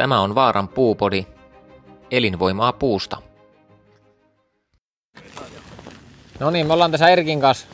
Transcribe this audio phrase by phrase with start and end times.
[0.00, 1.26] Tämä on Vaaran puupodi.
[2.10, 3.16] Elinvoimaa puusta.
[6.38, 7.66] No niin, me ollaan tässä Erkin kanssa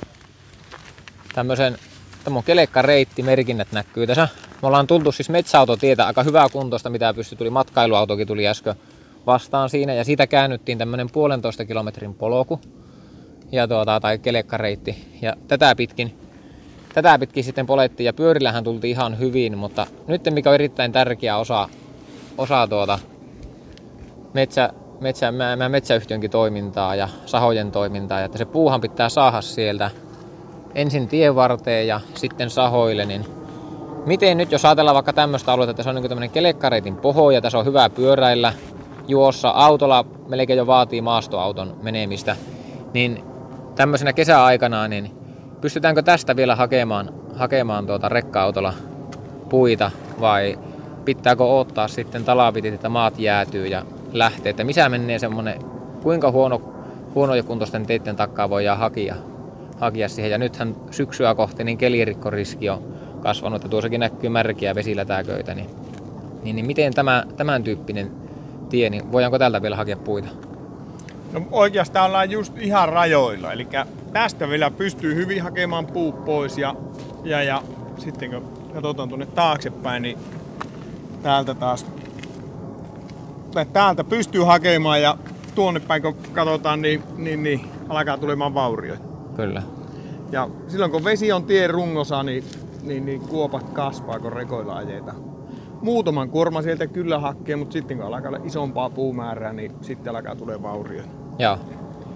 [1.35, 1.79] tämmöisen
[2.25, 4.29] Tämä on kelekkareitti, merkinnät näkyy tässä.
[4.63, 7.51] Me ollaan tultu siis metsäautotietä aika hyvää kuntoista, mitä pysty tuli.
[7.51, 8.75] Matkailuautokin tuli äsken
[9.27, 9.95] vastaan siinä.
[9.95, 12.61] Ja siitä käännyttiin tämmönen puolentoista kilometrin polku.
[13.53, 15.19] Ja tuota, tai kelekkareitti.
[15.23, 16.19] Ja tätä pitkin,
[16.95, 19.59] tätä pitkin sitten polettiin ja pyörillähän tultiin ihan hyvin.
[19.59, 21.69] Mutta nyt mikä on erittäin tärkeä osa,
[22.39, 22.99] osa tuota
[24.35, 28.19] metsä, metsä, mä, mä metsäyhtiönkin toimintaa ja sahojen toimintaa.
[28.19, 29.91] Ja että se puuhan pitää saada sieltä
[30.75, 31.35] ensin tien
[31.87, 33.25] ja sitten sahoille, niin
[34.07, 37.41] miten nyt, jos ajatellaan vaikka tämmöistä aluetta, että se on niin tämmöinen kelekkareitin poho ja
[37.41, 38.53] tässä on hyvää pyöräillä,
[39.09, 42.37] juossa, autolla melkein jo vaatii maastoauton menemistä,
[42.95, 43.25] niin
[43.75, 45.11] tämmöisenä kesäaikana, niin
[45.61, 48.75] pystytäänkö tästä vielä hakemaan, hakemaan tuota rekka-autolla
[49.49, 50.59] puita vai
[51.07, 55.61] pitääkö ottaa sitten talavitit, että maat jäätyy ja lähtee, että missä menee semmonen,
[56.03, 56.63] kuinka huono,
[57.15, 59.17] huonoja kuntoisten teiden takaa voidaan hakea
[59.79, 60.31] hakea siihen.
[60.31, 62.83] Ja nythän syksyä kohti niin kelirikkoriski on
[63.21, 65.55] kasvanut ja tuossakin näkyy märkiä vesilätäköitä.
[65.55, 65.71] Niin,
[66.43, 68.11] niin, niin miten tämä, tämän tyyppinen
[68.69, 70.29] tie, niin voidaanko tältä vielä hakea puita?
[71.33, 73.53] No oikeastaan ollaan just ihan rajoilla.
[73.53, 73.69] Eli
[74.13, 76.75] tästä vielä pystyy hyvin hakemaan puu pois ja,
[77.25, 77.63] ja, ja
[77.99, 78.43] sitten kun
[78.75, 80.19] katsotaan tuonne taaksepäin, niin
[81.23, 81.87] täältä taas
[83.55, 85.19] tai täältä pystyy hakemaan ja
[85.55, 89.05] tuonne päin kun katsotaan, niin, niin, niin alkaa tulemaan vaurioita.
[89.37, 89.63] Kyllä.
[90.33, 92.45] Ja silloin kun vesi on tien rungossa, niin,
[92.83, 95.17] niin, niin kuopat kasvaa, kun rekoilla ajetaan.
[95.83, 100.37] Muutaman kuorma sieltä kyllä hakkee, mutta sitten kun alkaa olla isompaa puumäärää, niin sitten alkaa
[100.37, 101.03] tulee vaurio.
[101.39, 101.59] Joo.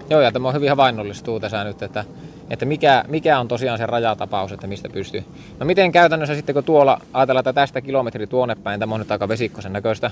[0.09, 2.05] Joo, ja tämä on hyvin havainnollistuu tässä nyt, että,
[2.51, 5.23] että mikä, mikä on tosiaan se rajatapaus, että mistä pystyy.
[5.59, 9.11] No miten käytännössä sitten, kun tuolla ajatellaan, että tästä kilometri tuonne päin, tämä on nyt
[9.11, 10.11] aika vesikkosen näköistä,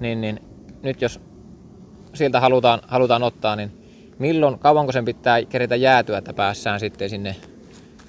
[0.00, 0.42] niin, niin
[0.82, 1.20] nyt jos
[2.14, 3.72] sieltä halutaan, halutaan ottaa, niin
[4.18, 7.36] milloin, kauanko sen pitää kerätä jäätyä, että päässään sitten sinne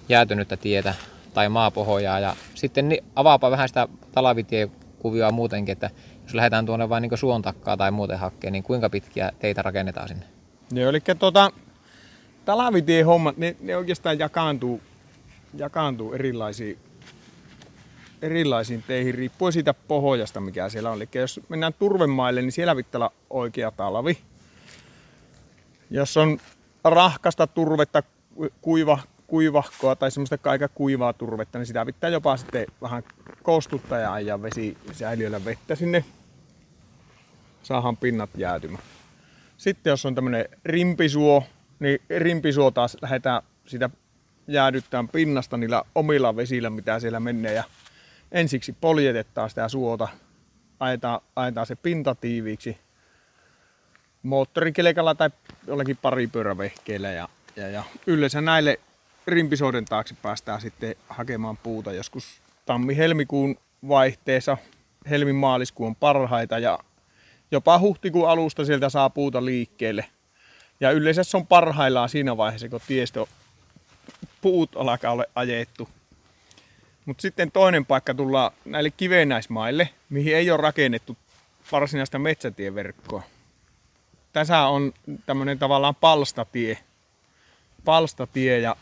[0.09, 0.93] jäätynyttä tietä
[1.33, 2.19] tai maapohjaa.
[2.19, 5.89] Ja sitten niin avaapa vähän sitä talavitiekuvioa muutenkin, että
[6.23, 10.07] jos lähdetään tuonne vain niin suon takkaa tai muuten hakkeen, niin kuinka pitkiä teitä rakennetaan
[10.07, 10.25] sinne?
[10.71, 11.51] Joo, eli tuota,
[12.45, 14.81] talavitien hommat, ne, ne oikeastaan jakaantuu,
[15.57, 16.77] jakaantuu erilaisiin,
[18.21, 20.97] erilaisiin teihin, riippuen siitä pohjasta, mikä siellä on.
[20.97, 24.17] Eli jos mennään turvemaille, niin siellä pitää olla oikea talvi
[25.93, 26.37] jos on
[26.83, 28.03] rahkasta turvetta,
[28.61, 33.03] kuiva, kuivahkoa tai semmoista aika kuivaa turvetta, niin sitä pitää jopa sitten vähän
[33.43, 36.05] koostuttaa ja ajaa vesi säiliöllä vettä sinne.
[37.63, 38.83] Saahan pinnat jäätymään.
[39.57, 41.43] Sitten jos on tämmönen rimpisuo,
[41.83, 43.89] niin rimpisuo taas lähdetään sitä
[44.47, 47.53] jäädyttämään pinnasta niillä omilla vesillä, mitä siellä menee.
[47.53, 47.63] Ja
[48.31, 50.07] ensiksi poljetetaan sitä suota,
[50.79, 52.77] ajetaan, ajetaan se pinta tiiviiksi
[54.23, 55.29] moottorikelekalla tai
[55.67, 58.79] jollakin paripyörävehkeillä ja, ja, ja yleensä näille
[59.27, 63.57] rimpisoiden taakse päästään sitten hakemaan puuta joskus tammi-helmikuun
[63.87, 64.57] vaihteessa.
[65.09, 66.79] Helmi-maaliskuu on parhaita ja
[67.51, 70.05] jopa huhtikuun alusta sieltä saa puuta liikkeelle.
[70.83, 73.25] Ja yleensä se on parhaillaan siinä vaiheessa, kun tiestö
[74.41, 75.89] puut alkaa ole ajettu.
[77.05, 81.17] Mutta sitten toinen paikka tullaan näille kivenäismaille, mihin ei ole rakennettu
[81.71, 83.23] varsinaista metsätieverkkoa
[84.33, 84.93] tässä on
[85.25, 86.77] tämmöinen tavallaan palstatie.
[87.85, 88.75] Palstatie ja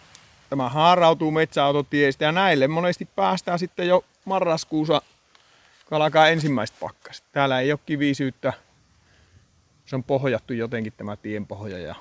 [0.50, 5.02] tämä haarautuu metsäautotiestä ja näille monesti päästään sitten jo marraskuussa,
[5.86, 7.26] kun alkaa ensimmäistä pakkaset.
[7.32, 8.54] Täällä ei ole kivisyyttä.
[9.92, 11.96] Se on pohjattu jotenkin tämä tien pohja ja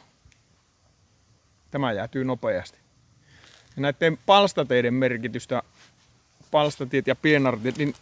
[1.71, 2.79] tämä jäätyy nopeasti.
[3.77, 5.63] Ja näiden palstateiden merkitystä,
[6.51, 7.95] palstatiet ja pienartiet, niin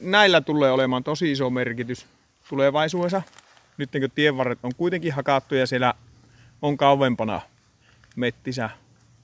[0.00, 2.06] näillä tulee olemaan tosi iso merkitys
[2.48, 3.22] tulevaisuudessa
[3.76, 5.94] nyt kun tienvarret on kuitenkin hakattu ja siellä
[6.62, 7.40] on kauempana
[8.16, 8.70] mettisä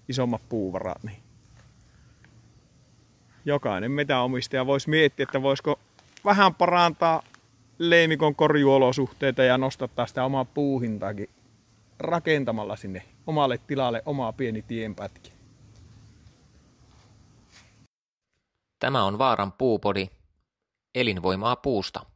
[0.09, 1.23] isommat puuvarat, niin
[3.45, 5.81] jokainen metäomistaja voisi miettiä, että voisiko
[6.25, 7.23] vähän parantaa
[7.79, 11.31] leimikon korjuolosuhteita ja nostattaa sitä omaa puuhintaakin
[11.99, 15.33] rakentamalla sinne omalle tilalle omaa pieni tienpätki.
[18.79, 20.09] Tämä on Vaaran puupodi.
[20.95, 22.07] Elinvoimaa puusta.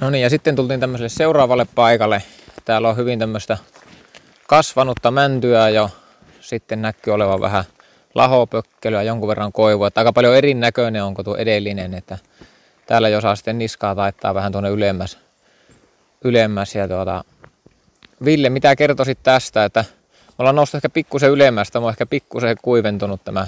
[0.00, 2.22] No niin, ja sitten tultiin tämmöiselle seuraavalle paikalle.
[2.64, 3.58] Täällä on hyvin tämmöistä
[4.46, 5.90] kasvanutta mäntyä jo.
[6.40, 7.64] Sitten näkyy olevan vähän
[8.14, 9.86] lahopökkelyä, jonkun verran koivua.
[9.86, 12.18] Että aika paljon erinäköinen onko tuo edellinen, että
[12.86, 15.18] täällä jos saa sitten niskaa taittaa vähän tuonne ylemmäs.
[16.24, 17.24] ylemmäs ja tuota,
[18.24, 19.84] Ville, mitä kertoisit tästä, että
[20.28, 23.46] me ollaan noussut ehkä pikkusen ylemmästä, on ehkä pikkusen kuiventunut tämä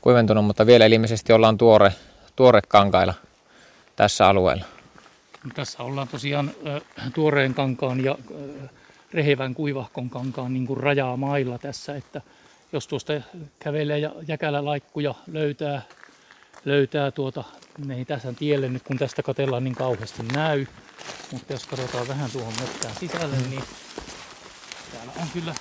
[0.00, 1.92] kuiventunut, mutta vielä ilmeisesti ollaan tuore,
[2.36, 3.14] tuore kankailla
[3.96, 4.64] tässä alueella.
[5.54, 6.82] Tässä ollaan tosiaan äh,
[7.14, 8.18] tuoreen kankaan ja
[8.62, 8.70] äh,
[9.12, 12.20] rehevän kuivahkon kankaan niin kuin rajamailla tässä, että
[12.72, 13.12] jos tuosta
[13.58, 15.82] kävelee ja jäkälä laikkuja löytää,
[16.64, 17.44] löytää tuota,
[17.86, 20.66] ne ei tässä tielle nyt kun tästä katellaan niin kauheasti näy,
[21.32, 23.62] mutta jos katsotaan vähän tuohon metsään sisälle, niin
[24.92, 25.54] täällä on kyllä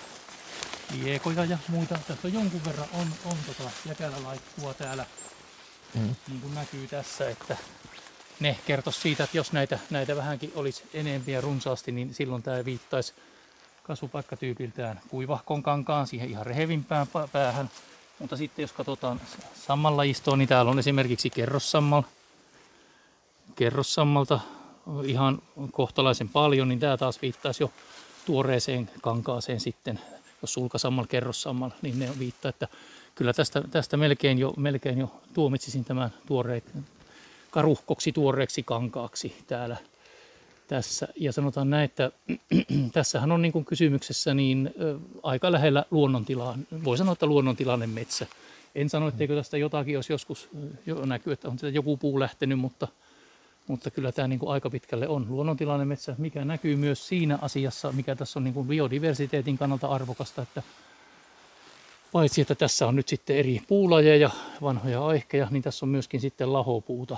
[1.04, 1.98] liekoja ja muita.
[2.08, 5.06] Tässä on jonkun verran on, on tota jäkälälaikkua täällä,
[5.96, 6.16] mm.
[6.28, 7.58] niin kuin näkyy tässä, että
[8.40, 13.14] ne kertoisi siitä, että jos näitä, näitä vähänkin olisi enempiä runsaasti, niin silloin tämä viittaisi
[13.92, 17.70] kasvupaikkatyypiltään kuivahkon kankaan siihen ihan rehevimpään päähän.
[18.20, 19.22] Mutta sitten jos katsotaan
[19.68, 22.04] sammanlajistoa, niin täällä on esimerkiksi kerrossammal.
[23.56, 24.40] Kerrossammalta
[25.06, 25.42] ihan
[25.72, 27.72] kohtalaisen paljon, niin tämä taas viittaisi jo
[28.26, 30.00] tuoreeseen kankaaseen sitten.
[30.42, 32.68] Jos sulkasammal, kerrossammal, niin ne viittaa, että
[33.16, 36.64] kyllä tästä, tästä melkein, jo, melkein jo tuomitsisin tämän tuoreet,
[37.50, 39.78] karuhkoksi tuoreeksi kankaaksi täällä
[40.72, 41.08] tässä.
[41.16, 42.12] Ja sanotaan näin, että
[42.94, 44.74] tässähän on niin kuin kysymyksessä niin
[45.24, 46.58] aika lähellä luonnontilaa.
[46.84, 48.28] Voi sanoa, että luonnontilainen metsä.
[48.76, 50.50] En sano, etteikö tästä jotakin, jos joskus
[50.86, 52.88] jo näkyy, että on sitä joku puu lähtenyt, mutta,
[53.68, 57.92] mutta kyllä tämä niin kuin aika pitkälle on luonnontilainen metsä, mikä näkyy myös siinä asiassa,
[57.92, 60.64] mikä tässä on niin kuin biodiversiteetin kannalta arvokasta, että
[62.12, 64.30] paitsi että tässä on nyt sitten eri puulajeja,
[64.62, 67.18] vanhoja aihkeja, niin tässä on myöskin sitten lahopuuta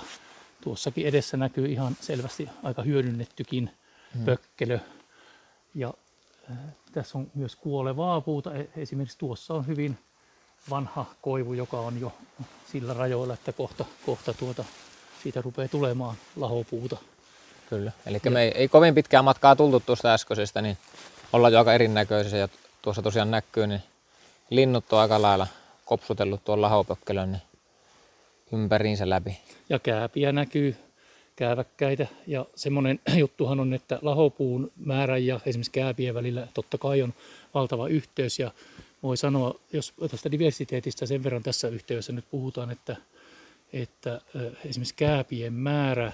[0.60, 3.70] Tuossakin edessä näkyy ihan selvästi aika hyödynnettykin
[4.14, 4.24] hmm.
[4.24, 4.78] pökkelö.
[5.74, 5.94] Ja
[6.50, 6.56] äh,
[6.92, 8.54] tässä on myös kuolevaa puuta.
[8.54, 9.98] E, esimerkiksi tuossa on hyvin
[10.70, 12.12] vanha koivu, joka on jo
[12.72, 14.64] sillä rajoilla, että kohta, kohta tuota,
[15.22, 16.96] siitä rupeaa tulemaan lahopuuta.
[17.70, 17.92] Kyllä.
[18.06, 20.78] Eli me ei, ei kovin pitkää matkaa tultu tuosta äskeisestä, niin
[21.32, 22.38] ollaan jo aika erinäköisiä.
[22.38, 22.48] Ja
[22.82, 23.82] tuossa tosiaan näkyy, niin
[24.50, 25.46] linnut on aika lailla
[25.84, 27.42] kopsutellut tuon lahopökkelön niin
[28.54, 30.76] ympäriinsä läpi ja kääpiä näkyy,
[31.36, 32.06] kääväkkäitä.
[32.26, 37.14] Ja semmoinen juttuhan on, että lahopuun määrän ja esimerkiksi kääpien välillä totta kai on
[37.54, 38.38] valtava yhteys.
[38.38, 38.50] Ja
[39.02, 42.96] voi sanoa, jos tästä diversiteetistä sen verran tässä yhteydessä nyt puhutaan, että,
[43.72, 44.20] että
[44.64, 46.12] esimerkiksi kääpien määrä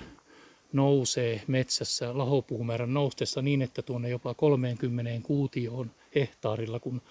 [0.72, 7.02] nousee metsässä lahopuumäärän noustessa niin, että tuonne jopa 30 kuutioon hehtaarilla, kun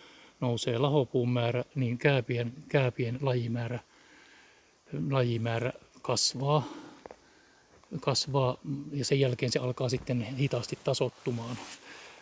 [0.42, 3.80] nousee lahopuun määrä, niin kääpien, kääpien lajimäärä,
[5.10, 6.68] lajimäärä kasvaa,
[8.00, 8.58] kasvaa
[8.94, 11.58] ja sen jälkeen se alkaa sitten hitaasti tasottumaan.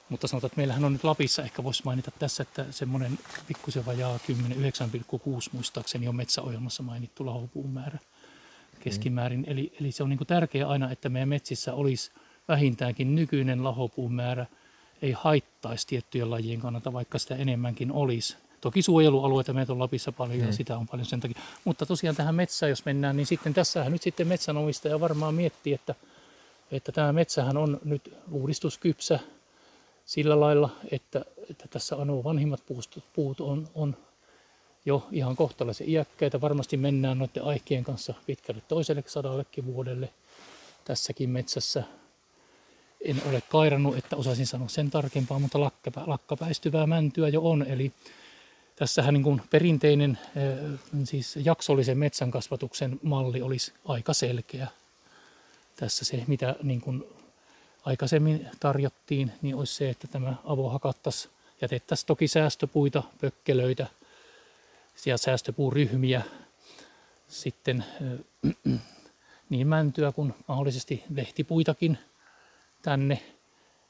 [0.09, 4.19] Mutta sanotaan, että meillähän on nyt Lapissa, ehkä voisi mainita tässä, että semmoinen pikkusen vajaa
[4.27, 7.99] 10, 9,6 muistaakseni on metsäohjelmassa mainittu lahopuun määrä
[8.79, 9.39] keskimäärin.
[9.39, 9.45] Mm.
[9.47, 12.11] Eli, eli se on niin tärkeää aina, että meidän metsissä olisi
[12.47, 14.45] vähintäänkin nykyinen lahopuun määrä,
[15.01, 18.37] ei haittaisi tiettyjen lajien kannalta, vaikka sitä enemmänkin olisi.
[18.61, 20.45] Toki suojelualueita meitä on Lapissa paljon mm.
[20.45, 21.41] ja sitä on paljon sen takia.
[21.65, 25.95] Mutta tosiaan tähän metsään, jos mennään, niin sitten tässähän nyt sitten metsänomistaja varmaan miettii, että,
[26.71, 29.19] että tämä metsähän on nyt uudistuskypsä
[30.05, 33.97] sillä lailla, että, että tässä on vanhimmat puut, puut on, on
[34.85, 36.41] jo ihan kohtalaisen iäkkäitä.
[36.41, 40.09] Varmasti mennään noiden aihkien kanssa pitkälle toiselle sadallekin vuodelle
[40.85, 41.83] tässäkin metsässä.
[43.01, 47.63] En ole kairannut, että osaisin sanoa sen tarkempaa, mutta lakkapä, lakkapäistyvää mäntyä jo on.
[47.63, 47.91] Eli
[48.77, 50.19] Tässähän niin kuin perinteinen
[51.03, 54.67] siis jaksollisen metsän kasvatuksen malli olisi aika selkeä.
[55.75, 57.03] Tässä se, mitä niin kuin
[57.85, 63.87] aikaisemmin tarjottiin, niin olisi se, että tämä avo hakattaisiin, jätettäisiin toki säästöpuita, pökkelöitä
[65.05, 66.21] ja säästöpuuryhmiä,
[67.27, 67.83] sitten
[69.49, 71.97] niin mäntyä kuin mahdollisesti lehtipuitakin
[72.81, 73.23] tänne.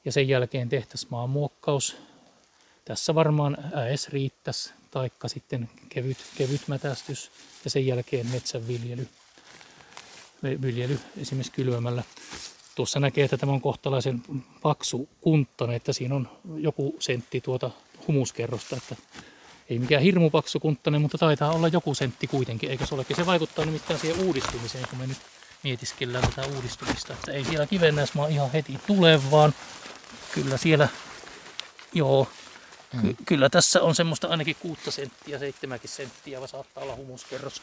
[0.04, 1.96] Ja sen jälkeen tehtäisiin maanmuokkaus.
[2.84, 7.30] Tässä varmaan äes riittäisi taikka sitten kevyt, kevyt mätästys
[7.64, 8.66] ja sen jälkeen metsän
[10.42, 12.02] viljely, esimerkiksi kylvämällä.
[12.74, 14.22] Tuossa näkee, että tämä on kohtalaisen
[14.62, 17.70] paksu kunttane, että siinä on joku sentti tuota
[18.08, 18.96] humuskerrosta, että
[19.70, 23.16] ei mikään hirmu paksu kunttane, mutta taitaa olla joku sentti kuitenkin, eikö se olekin?
[23.16, 25.18] Se vaikuttaa nimittäin siihen uudistumiseen, kun me nyt
[25.64, 29.54] mietiskellään tätä uudistumista, että ei siellä kivennäismaa ihan heti tule, vaan
[30.32, 30.88] kyllä siellä,
[31.92, 32.28] joo.
[32.90, 37.62] Ky- kyllä tässä on semmoista ainakin 6 senttiä, 7 senttiä, vai saattaa olla humuskerros.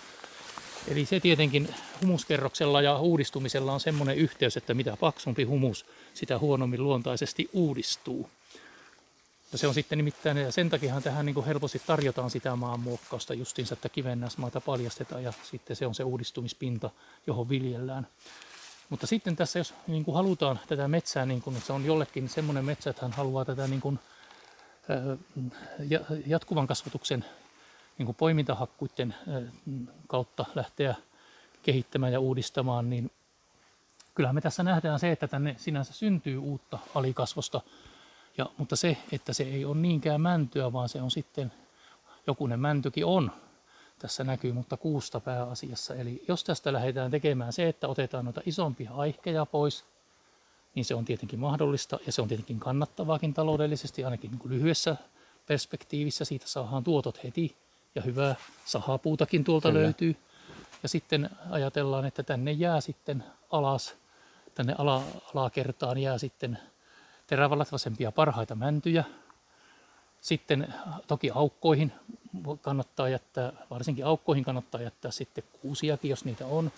[0.87, 6.83] Eli se tietenkin humuskerroksella ja uudistumisella on semmoinen yhteys, että mitä paksumpi humus, sitä huonommin
[6.83, 8.29] luontaisesti uudistuu.
[9.51, 13.73] Ja se on sitten nimittäin, ja sen takia tähän niin helposti tarjotaan sitä maanmuokkausta justiinsa,
[13.73, 16.89] että kivennäismaata paljastetaan ja sitten se on se uudistumispinta,
[17.27, 18.07] johon viljellään.
[18.89, 22.29] Mutta sitten tässä, jos niin kuin halutaan tätä metsää, niin kuin, että se on jollekin
[22.29, 23.99] semmoinen metsä, että hän haluaa tätä niin kuin
[26.25, 27.25] jatkuvan kasvatuksen
[27.97, 29.15] niin kuin poimintahakkuiden
[30.07, 30.95] kautta lähteä
[31.63, 33.11] kehittämään ja uudistamaan, niin
[34.15, 37.61] kyllähän me tässä nähdään se, että tänne sinänsä syntyy uutta alikasvosta,
[38.37, 41.51] ja, mutta se, että se ei ole niinkään mäntyä, vaan se on sitten,
[42.27, 43.31] jokunen mäntykin on,
[43.99, 45.95] tässä näkyy, mutta kuusta pääasiassa.
[45.95, 49.85] Eli jos tästä lähdetään tekemään se, että otetaan noita isompia aihkeja pois,
[50.75, 54.95] niin se on tietenkin mahdollista ja se on tietenkin kannattavaakin taloudellisesti, ainakin niin kuin lyhyessä
[55.47, 56.25] perspektiivissä.
[56.25, 57.55] Siitä saadaan tuotot heti
[57.95, 59.83] ja hyvää sahapuutakin tuolta Kyllä.
[59.83, 60.15] löytyy.
[60.83, 63.95] Ja sitten ajatellaan, että tänne jää sitten alas,
[64.55, 65.03] tänne ala,
[65.35, 66.59] alakertaan jää sitten
[67.27, 69.03] terävälatvaisempia parhaita mäntyjä.
[70.21, 70.73] Sitten
[71.07, 71.91] toki aukkoihin
[72.61, 76.71] kannattaa jättää, varsinkin aukkoihin kannattaa jättää sitten kuusiakin, jos niitä on.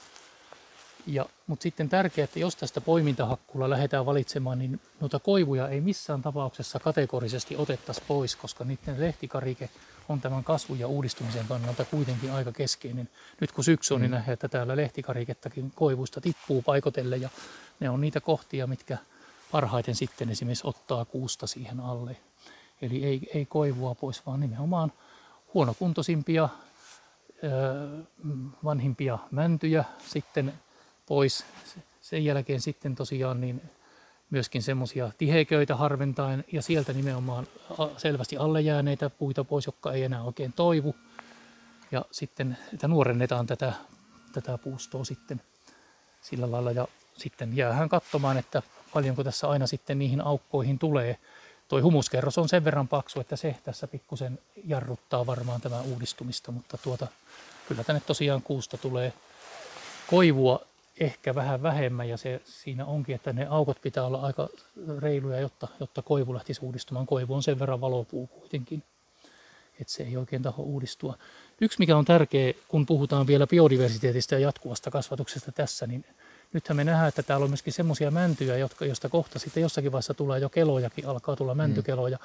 [1.08, 6.22] Ja, mutta sitten tärkeää, että jos tästä poimintahakkuulla lähdetään valitsemaan, niin noita koivuja ei missään
[6.22, 9.70] tapauksessa kategorisesti otettaisi pois, koska niiden lehtikarike
[10.10, 13.10] on tämän kasvun ja uudistumisen kannalta kuitenkin aika keskeinen.
[13.42, 14.16] Nyt kun syksy on, niin mm.
[14.16, 17.30] nähdään, että täällä lehtikarikettakin koivuista tippuu paikotelle ja
[17.80, 18.98] ne on niitä kohtia, mitkä
[19.52, 22.18] parhaiten sitten esimerkiksi ottaa kuusta siihen alle.
[22.82, 24.92] Eli ei, ei koivua pois, vaan nimenomaan
[25.54, 26.50] huonokuntoisimpia,
[28.64, 30.54] vanhimpia mäntyjä sitten
[31.08, 31.46] pois.
[32.02, 33.62] Sen jälkeen sitten tosiaan niin
[34.30, 37.48] myöskin semmoisia tiheiköitä harventaen ja sieltä nimenomaan
[37.98, 40.96] selvästi alle jääneitä puita pois, jotka ei enää oikein toivu.
[41.92, 43.74] Ja sitten että nuorennetaan tätä,
[44.34, 45.42] tätä puustoa sitten
[46.22, 46.88] sillä lailla ja
[47.18, 48.62] sitten jäähän katsomaan, että
[48.94, 51.18] paljonko tässä aina sitten niihin aukkoihin tulee.
[51.68, 56.78] Toi humuskerros on sen verran paksu, että se tässä pikkusen jarruttaa varmaan tämä uudistumista, mutta
[56.78, 57.08] tuota,
[57.68, 59.14] kyllä tänne tosiaan kuusta tulee
[60.08, 60.66] koivua
[61.00, 64.50] ehkä vähän vähemmän ja se siinä onkin, että ne aukot pitää olla aika
[65.00, 67.06] reiluja, jotta, jotta koivu lähtisi uudistumaan.
[67.06, 68.84] Koivu on sen verran valopuu kuitenkin,
[69.82, 71.18] että se ei oikein taho uudistua.
[71.62, 76.06] Yksi mikä on tärkeä, kun puhutaan vielä biodiversiteetistä ja jatkuvasta kasvatuksesta tässä, niin
[76.54, 80.14] nythän me nähdään, että täällä on myöskin semmoisia mäntyjä, jotka, josta kohta sitten jossakin vaiheessa
[80.14, 81.58] tulee jo kelojakin, alkaa tulla mm.
[81.58, 82.18] mäntykeloja.
[82.18, 82.24] Mm.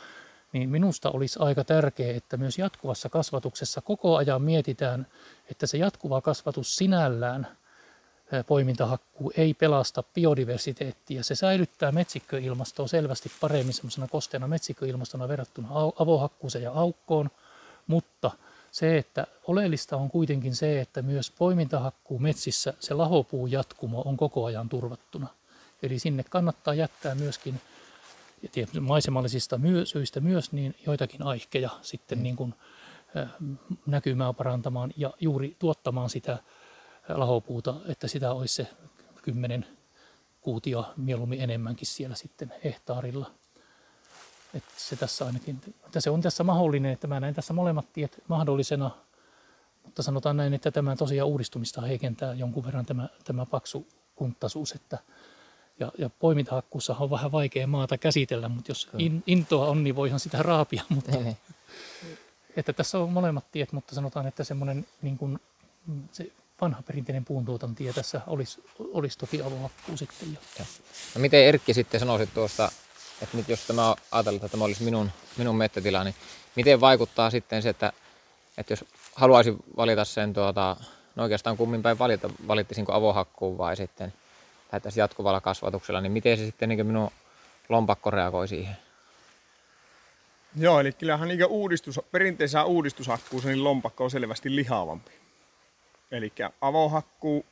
[0.52, 5.06] Niin minusta olisi aika tärkeää, että myös jatkuvassa kasvatuksessa koko ajan mietitään,
[5.50, 7.46] että se jatkuva kasvatus sinällään–
[8.46, 11.22] poimintahakkuu ei pelasta biodiversiteettiä.
[11.22, 17.30] Se säilyttää metsikköilmastoa selvästi paremmin semmoisena kosteena metsikköilmastona verrattuna avohakkuuseen ja aukkoon,
[17.86, 18.30] mutta
[18.70, 24.44] se, että oleellista on kuitenkin se, että myös poimintahakkuu metsissä se lahopuu jatkumo on koko
[24.44, 25.26] ajan turvattuna.
[25.82, 27.60] Eli sinne kannattaa jättää myöskin
[28.56, 32.22] ja maisemallisista syistä myös niin joitakin aihkeja sitten mm.
[32.22, 32.54] niin kuin,
[33.86, 36.38] näkymää parantamaan ja juuri tuottamaan sitä
[37.08, 38.66] lahopuuta, että sitä olisi se
[39.22, 39.66] 10
[40.40, 43.30] kuutio mieluummin enemmänkin siellä sitten hehtaarilla.
[44.54, 48.22] Että se tässä ainakin, että se on tässä mahdollinen, että mä näen tässä molemmat tiet
[48.28, 48.90] mahdollisena,
[49.84, 54.98] mutta sanotaan näin, että tämä tosiaan uudistumista heikentää jonkun verran tämä, tämä paksu kuntaisuus, että
[55.80, 60.20] ja, ja poimintahakkuussa on vähän vaikea maata käsitellä, mutta jos in, intoa on, niin voihan
[60.20, 60.82] sitä raapia.
[60.94, 61.12] Mutta,
[62.56, 65.40] että tässä on molemmat tiet, mutta sanotaan, että semmoinen niin kuin,
[66.12, 70.38] se vanha perinteinen puuntuotanto tässä olisi, olisi toki avohakkuu sitten.
[70.58, 70.64] Jo.
[71.14, 72.72] No miten Erkki sitten sanoisit tuosta,
[73.22, 76.14] että nyt jos tämä ajatellaan, että tämä olisi minun, minun mettätila, niin
[76.56, 77.92] miten vaikuttaa sitten se, että,
[78.58, 80.76] että jos haluaisin valita sen, tuota,
[81.16, 84.12] no oikeastaan kummin päin valita, valittisinko avohakkuun vai sitten
[84.72, 87.10] lähdettäisiin jatkuvalla kasvatuksella, niin miten se sitten niin minun
[87.68, 88.76] lompakko reagoi siihen?
[90.56, 95.21] Joo, eli kyllähän niin uudistus, perinteisessä uudistushakkuussa niin lompakko on selvästi lihavampi.
[96.12, 97.46] Eli avohakkuu,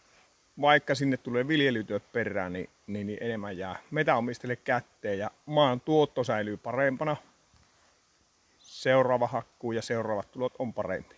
[0.61, 6.25] vaikka sinne tulee viljelytyöt perään, niin, niin, niin enemmän jää metäomistille kätteen ja maan tuotto
[6.25, 7.17] säilyy parempana.
[8.59, 11.17] Seuraava hakkuu ja seuraavat tulot on parempi.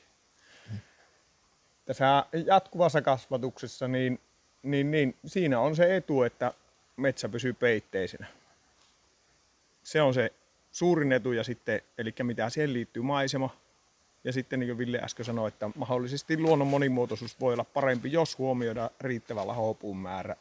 [1.85, 4.21] Tässä jatkuvassa kasvatuksessa, niin,
[4.63, 6.55] niin, niin siinä on se etu, että
[6.97, 8.27] metsä pysyy peitteisenä.
[9.83, 10.33] Se on se
[10.73, 13.57] suurin etu ja sitten, eli mitä siihen liittyy, maisema,
[14.25, 18.39] ja sitten niin kuin Ville äsken sanoi, että mahdollisesti luonnon monimuotoisuus voi olla parempi, jos
[18.39, 20.37] huomioidaan riittävä lahopuun määrä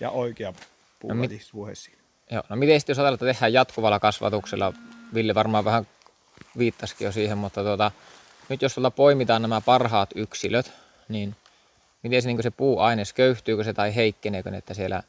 [0.00, 0.52] ja oikea
[1.00, 1.90] puuvätisvuohesi.
[1.90, 1.96] No,
[2.30, 4.72] Joo, no miten sitten jos ajatellaan, että tehdään jatkuvalla kasvatuksella,
[5.14, 5.86] Ville varmaan vähän
[6.58, 7.90] viittasikin jo siihen, mutta tuota,
[8.48, 10.72] nyt jos tuolta poimitaan nämä parhaat yksilöt,
[11.08, 11.36] niin
[12.02, 15.02] miten se, niin se puuaines, köyhtyykö se tai heikkeneekö, että siellä,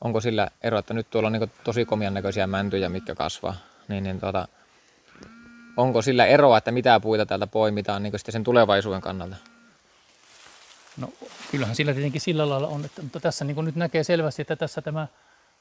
[0.00, 3.56] onko sillä ero, että nyt tuolla on niin tosi komian näköisiä mäntyjä, mitkä kasvaa,
[3.88, 4.48] niin, niin tuota,
[5.76, 9.36] onko sillä eroa, että mitä puita täältä poimitaan niin sen tulevaisuuden kannalta?
[10.96, 11.08] No
[11.50, 14.56] kyllähän sillä tietenkin sillä lailla on, että, mutta tässä niin kuin nyt näkee selvästi, että
[14.56, 15.06] tässä tämä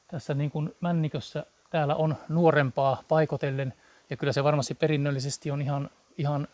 [0.08, 3.74] tässä niin kuin männikössä täällä on nuorempaa paikotellen
[4.10, 6.48] ja kyllä se varmasti perinnöllisesti on ihan, ihan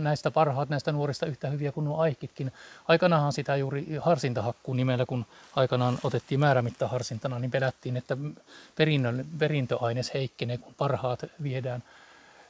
[0.00, 2.52] näistä parhaat näistä nuorista yhtä hyviä kuin nuo aikitkin.
[2.88, 8.16] Aikanaanhan sitä juuri harsintahakkuun nimellä, kun aikanaan otettiin määrämittaharsintana, niin pelättiin, että
[9.38, 11.82] perintöaines heikkenee, kun parhaat viedään.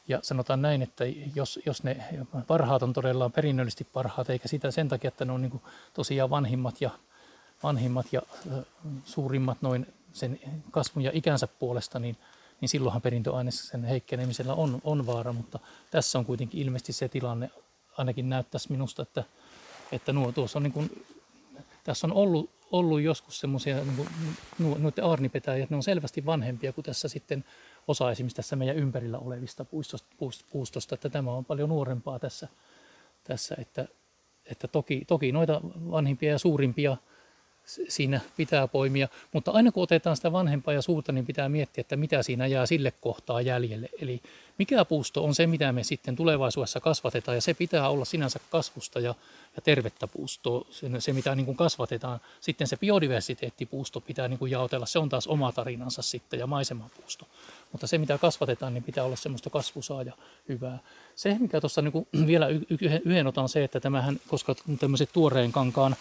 [0.09, 2.05] Ja sanotaan näin, että jos, jos ne
[2.47, 5.61] parhaat on todella perinnöllisesti parhaat, eikä sitä sen takia, että ne on niin
[5.95, 6.91] tosiaan vanhimmat ja,
[7.63, 8.23] vanhimmat ja
[9.05, 12.17] suurimmat noin sen kasvun ja ikänsä puolesta, niin
[12.61, 15.59] niin silloinhan perintöaineksen heikkenemisellä on, on vaara, mutta
[15.91, 17.51] tässä on kuitenkin ilmeisesti se tilanne,
[17.97, 19.25] ainakin näyttäisi minusta, että,
[19.93, 21.07] että nuo, tuossa on niin kuin,
[21.85, 24.07] tässä on ollut, ollut joskus semmoisia, niin
[24.59, 27.45] noiden aarnipetäjät, ne on selvästi vanhempia kuin tässä sitten
[27.89, 30.09] osa esimerkiksi tässä meidän ympärillä olevista puistosta,
[30.51, 32.49] puistosta että tämä on paljon nuorempaa tässä,
[33.25, 33.89] tässä että,
[34.47, 36.97] että toki, toki noita vanhimpia ja suurimpia
[37.89, 39.09] siinä pitää poimia.
[39.33, 42.67] Mutta aina kun otetaan sitä vanhempaa ja suurta, niin pitää miettiä, että mitä siinä jää
[42.67, 43.89] sille kohtaa jäljelle.
[44.01, 44.23] Eli
[44.59, 49.01] mikä puusto on se, mitä me sitten tulevaisuudessa kasvatetaan, ja se pitää olla sinänsä kasvusta
[49.01, 49.15] ja,
[49.57, 50.67] ja tervettä puustoa,
[50.99, 52.21] se, mitä niin kuin kasvatetaan.
[52.41, 57.27] Sitten se biodiversiteettipuusto pitää niin kuin jaotella, se on taas oma tarinansa sitten, ja maisemapuusto.
[57.73, 60.13] Mutta se, mitä kasvatetaan, niin pitää olla semmoista kasvusaa ja
[60.49, 60.79] hyvää.
[61.17, 62.49] Se, mikä tuossa niin vielä
[63.05, 65.97] yhden otan se, että tämähän, koska tämmöiset tuoreen kankaan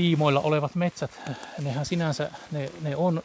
[0.00, 1.20] tiimoilla olevat metsät,
[1.62, 3.22] nehän sinänsä, ne, ne on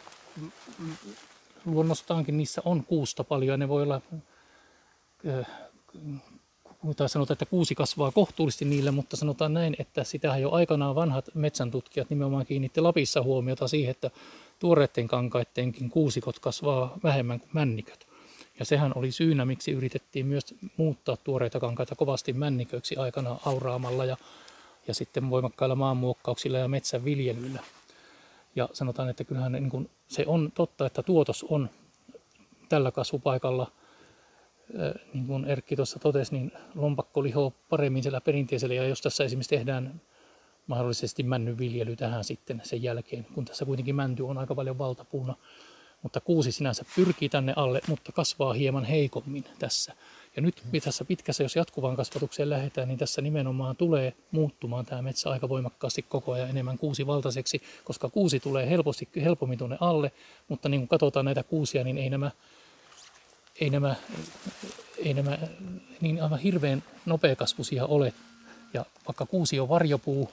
[1.65, 4.01] luonnostaankin, niissä on kuusta paljon ja ne voi olla,
[6.95, 11.29] tai sanotaan, että kuusi kasvaa kohtuullisesti niille, mutta sanotaan näin, että sitähän jo aikanaan vanhat
[11.33, 14.11] metsäntutkijat nimenomaan kiinnitti Lapissa huomiota siihen, että
[14.59, 18.07] tuoreiden kankaitteenkin kuusikot kasvaa vähemmän kuin männiköt.
[18.59, 24.17] Ja sehän oli syynä, miksi yritettiin myös muuttaa tuoreita kankaita kovasti männiköiksi aikana auraamalla ja
[24.87, 27.59] ja sitten voimakkailla maanmuokkauksilla ja metsänviljelyllä.
[28.55, 31.69] Ja sanotaan, että kyllähän niin kuin, se on totta, että tuotos on
[32.69, 33.71] tällä kasvupaikalla,
[35.13, 38.75] niin kuin Erkki tuossa totesi, niin lompakko lihoo paremmin siellä perinteisellä.
[38.75, 40.01] Ja jos tässä esimerkiksi tehdään
[40.67, 45.35] mahdollisesti männynviljely tähän sitten sen jälkeen, kun tässä kuitenkin mänty on aika paljon valtapuuna,
[46.03, 49.93] mutta kuusi sinänsä pyrkii tänne alle, mutta kasvaa hieman heikommin tässä.
[50.35, 55.29] Ja nyt tässä pitkässä, jos jatkuvaan kasvatukseen lähdetään, niin tässä nimenomaan tulee muuttumaan tämä metsä
[55.29, 60.11] aika voimakkaasti koko ajan enemmän kuusivaltaiseksi, koska kuusi tulee helposti, helpommin tuonne alle,
[60.47, 62.31] mutta niin kun katsotaan näitä kuusia, niin ei nämä,
[63.59, 63.95] ei nämä,
[64.97, 65.37] ei nämä
[66.01, 68.13] niin aivan hirveän nopeakasvuisia ole.
[68.73, 70.31] Ja vaikka kuusi on varjopuu,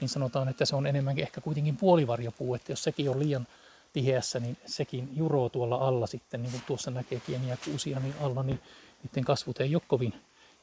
[0.00, 3.46] niin sanotaan, että se on enemmänkin ehkä kuitenkin puolivarjopuu, että jos sekin on liian
[3.92, 8.42] tiheässä, niin sekin juroo tuolla alla sitten, niin kuin tuossa näkee pieniä kuusia niin alla,
[8.42, 8.60] niin
[9.02, 10.14] niiden kasvut ei ole kovin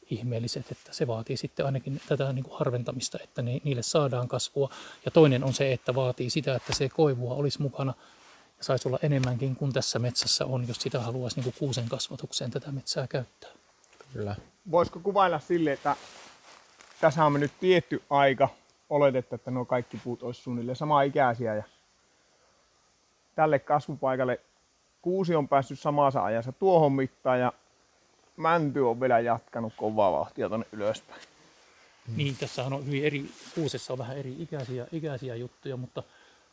[0.10, 4.70] ihmeelliset, että se vaatii sitten ainakin tätä niin kuin harventamista, että ne, niille saadaan kasvua.
[5.06, 7.94] Ja toinen on se, että vaatii sitä, että se koivua olisi mukana
[8.58, 12.52] ja saisi olla enemmänkin kuin tässä metsässä on, jos sitä haluaisi niin kuin kuusen kasvatukseen
[12.52, 13.50] tätä metsää käyttää.
[14.14, 14.36] Kyllä.
[14.72, 15.96] Voisiko kuvailla sille, että
[17.02, 18.50] tässä on mennyt tietty aika,
[18.90, 21.64] oletetta, että nuo kaikki puut olisi suunnilleen sama ikäisiä ja
[23.36, 24.40] tälle kasvupaikalle
[25.02, 27.54] kuusi on päässyt samassa ajassa tuohon mittaan ja
[28.38, 31.22] mänty on vielä jatkanut kovaa vauhtia tuonne ylöspäin.
[32.16, 36.04] Niin, tässä on hyvin eri, kuusessa on vähän eri ikäisiä, ikäisiä juttuja, mutta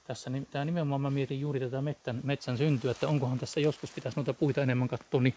[0.06, 4.16] tässä tämä nimenomaan mä mietin juuri tätä metsän, metsän syntyä, että onkohan tässä joskus pitäisi
[4.16, 5.34] noita puita enemmän katsoa, niin,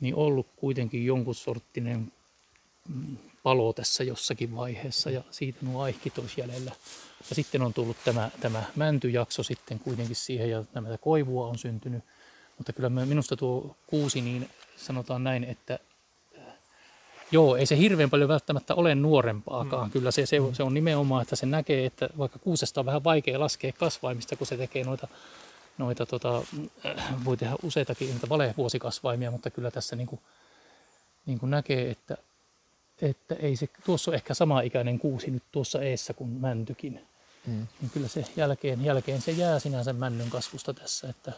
[0.00, 2.12] niin ollut kuitenkin jonkun sorttinen
[3.42, 6.72] palo tässä jossakin vaiheessa ja siitä nuo aikit olisi jäljellä.
[7.28, 12.04] Ja sitten on tullut tämä, tämä mäntyjakso sitten kuitenkin siihen ja tämä koivua on syntynyt.
[12.58, 15.78] Mutta kyllä minusta tuo kuusi, niin sanotaan näin, että
[17.30, 19.88] joo, ei se hirveän paljon välttämättä ole nuorempaakaan.
[19.88, 19.92] Mm.
[19.92, 23.40] Kyllä se, se, se on nimenomaan, että se näkee, että vaikka kuusesta on vähän vaikea
[23.40, 25.08] laskea kasvaimista, kun se tekee noita,
[25.78, 26.42] noita tota,
[27.24, 30.20] voi tehdä useitakin niitä valevuosikasvaimia, mutta kyllä tässä niin kuin,
[31.26, 32.16] niin kuin näkee, että,
[33.02, 37.06] että ei se, tuossa on ehkä sama ikäinen kuusi nyt tuossa eessä kuin mäntykin.
[37.46, 37.66] Mm.
[37.80, 41.32] Niin kyllä se jälkeen, jälkeen se jää sinänsä männyn kasvusta tässä, että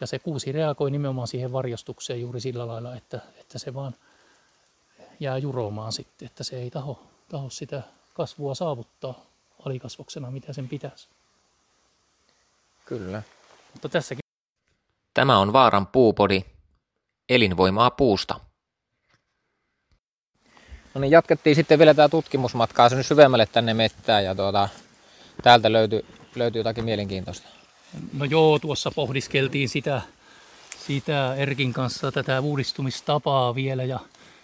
[0.00, 3.94] ja se kuusi reagoi nimenomaan siihen varjostukseen juuri sillä lailla, että, että se vaan
[5.20, 7.82] jää juromaan sitten, että se ei taho, taho sitä
[8.14, 9.26] kasvua saavuttaa
[9.66, 11.08] alikasvoksena, mitä sen pitäisi.
[12.84, 13.22] Kyllä.
[13.72, 14.20] Mutta tässäkin.
[15.14, 16.44] Tämä on Vaaran puupodi.
[17.28, 18.40] Elinvoimaa puusta.
[20.94, 24.68] No niin, jatkettiin sitten vielä tämä tutkimusmatkaa syvemmälle tänne mettään ja tuota,
[25.42, 27.48] täältä löytyi, löytyi jotakin mielenkiintoista.
[28.12, 30.02] No joo, tuossa pohdiskeltiin sitä,
[30.86, 34.00] sitä Erkin kanssa tätä uudistumistapaa vielä ja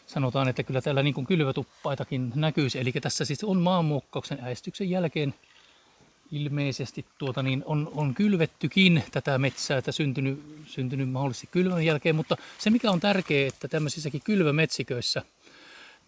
[0.06, 2.78] sanotaan, että kyllä täällä niin kylvätuppaitakin näkyisi.
[2.80, 5.34] Eli tässä siis on maanmuokkauksen äistyksen jälkeen
[6.32, 12.36] ilmeisesti tuota, niin on, on kylvettykin tätä metsää, että syntynyt, syntynyt mahdollisesti kylvän jälkeen, mutta
[12.58, 15.22] se mikä on tärkeää, että tämmöisissäkin kylvämetsiköissä,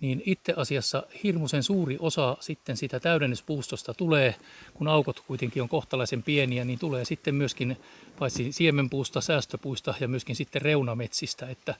[0.00, 4.34] niin itse asiassa hirmuisen suuri osa sitten sitä täydennyspuustosta tulee,
[4.74, 7.76] kun aukot kuitenkin on kohtalaisen pieniä, niin tulee sitten myöskin
[8.18, 11.74] paitsi siemenpuusta, säästöpuista ja myöskin sitten reunametsistä, että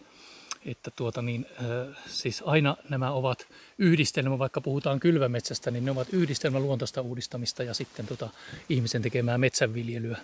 [0.67, 3.47] että tuota niin, äh, siis aina nämä ovat
[3.79, 8.31] yhdistelmä, vaikka puhutaan kylvämetsästä, niin ne ovat yhdistelmä luontoista uudistamista ja sitten tota,
[8.69, 10.19] ihmisen tekemää metsänviljelyä.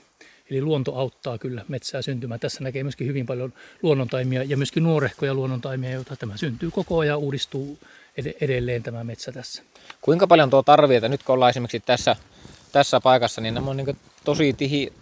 [0.51, 2.41] Eli luonto auttaa kyllä metsää syntymään.
[2.41, 7.19] Tässä näkee myöskin hyvin paljon luonnontaimia ja myöskin nuorehkoja luonnontaimia, joita tämä syntyy koko ajan
[7.19, 7.79] uudistuu
[8.41, 9.63] edelleen tämä metsä tässä.
[10.01, 12.17] Kuinka paljon tuo tarvii, että nyt kun ollaan esimerkiksi tässä,
[12.73, 14.93] tässä paikassa, niin nämä on niin tosi tihi,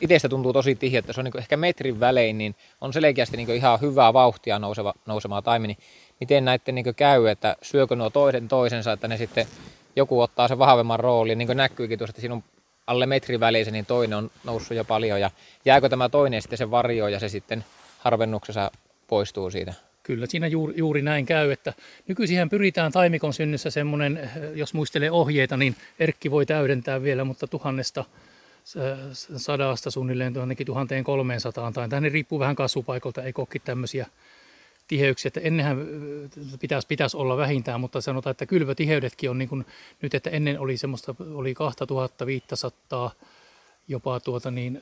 [0.00, 3.50] itsestä tuntuu tosi tihi, että se on niin ehkä metrin välein, niin on selkeästi niin
[3.50, 5.78] ihan hyvää vauhtia nouseva, nousemaa taimi, niin
[6.20, 9.46] miten näiden niin käy, että syökö nuo toisen toisensa, että ne sitten
[9.96, 12.44] joku ottaa sen vahvemman roolin, niin kuin näkyykin tuossa, että siinä on
[12.88, 15.30] alle metrin välissä, niin toinen on noussut jo paljon, ja
[15.64, 17.64] jääkö tämä toinen sitten sen varjo, ja se sitten
[17.98, 18.70] harvennuksessa
[19.06, 19.74] poistuu siitä?
[20.02, 21.72] Kyllä siinä juuri, juuri näin käy, että
[22.08, 28.04] nykyisin pyritään taimikon synnyssä semmoinen, jos muistelee ohjeita, niin Erkki voi täydentää vielä, mutta tuhannesta
[29.36, 34.06] sadasta suunnilleen tuonnekin 1300 tai tänne riippuu vähän kasvupaikalta, ei kokki tämmöisiä
[34.88, 35.86] tiheyksiä, että ennenhän
[36.60, 39.66] pitäisi, pitäisi olla vähintään, mutta sanotaan, että kylvötiheydetkin on niin kuin
[40.02, 43.10] nyt, että ennen oli semmoista, oli 2500
[43.88, 44.80] jopa tuota niin,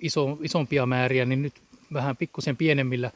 [0.00, 1.54] iso, isompia määriä, niin nyt
[1.92, 3.10] vähän pikkusen pienemmillä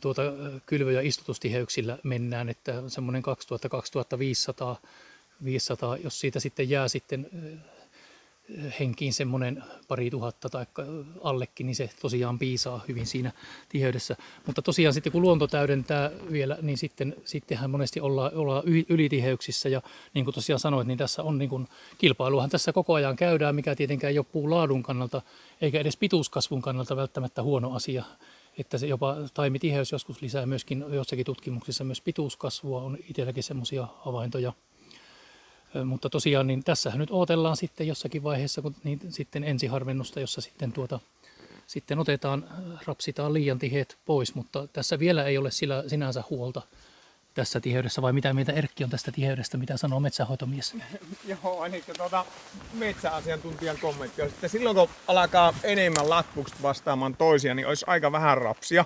[0.00, 0.22] tuota,
[0.66, 3.22] kylvö- ja istutustiheyksillä mennään, että semmoinen
[4.82, 4.86] 2000-2500,
[5.44, 7.30] 500, jos siitä sitten jää sitten
[8.80, 10.66] henkiin semmoinen pari tuhatta tai
[11.22, 13.32] allekin, niin se tosiaan piisaa hyvin siinä
[13.68, 14.16] tiheydessä.
[14.46, 19.82] Mutta tosiaan sitten kun luonto täydentää vielä, niin sitten, sittenhän monesti ollaan, ollaan ylitiheyksissä ja
[20.14, 23.74] niin kuin tosiaan sanoit, niin tässä on niin kuin, kilpailuhan tässä koko ajan käydään, mikä
[23.74, 25.22] tietenkään ei ole puun laadun kannalta
[25.60, 28.04] eikä edes pituuskasvun kannalta välttämättä huono asia.
[28.58, 34.52] Että se jopa taimitiheys joskus lisää myöskin jossakin tutkimuksissa myös pituuskasvua, on itselläkin semmoisia havaintoja.
[35.84, 40.72] Mutta tosiaan niin tässähän nyt odotellaan sitten jossakin vaiheessa, kun niin, sitten ensiharvennusta, jossa sitten,
[40.72, 41.00] tuota,
[41.66, 42.44] sitten otetaan,
[42.86, 46.62] rapsitaan liian tiheet pois, mutta tässä vielä ei ole sillä sinänsä huolta
[47.36, 50.76] tässä tiheydessä, vai mitä mieltä Erkki on tästä tiheydestä, mitä sanoo metsähoitomies?
[51.42, 52.24] Joo, eli tuota,
[52.72, 58.38] metsäasiantuntijan kommentti on, että silloin kun alkaa enemmän latvukset vastaamaan toisia, niin olisi aika vähän
[58.38, 58.84] rapsia.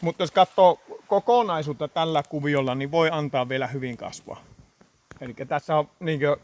[0.00, 4.53] Mutta jos katsoo kokonaisuutta tällä kuviolla, niin voi antaa vielä hyvin kasvaa.
[5.20, 6.36] Eli tässä on, niin kuin,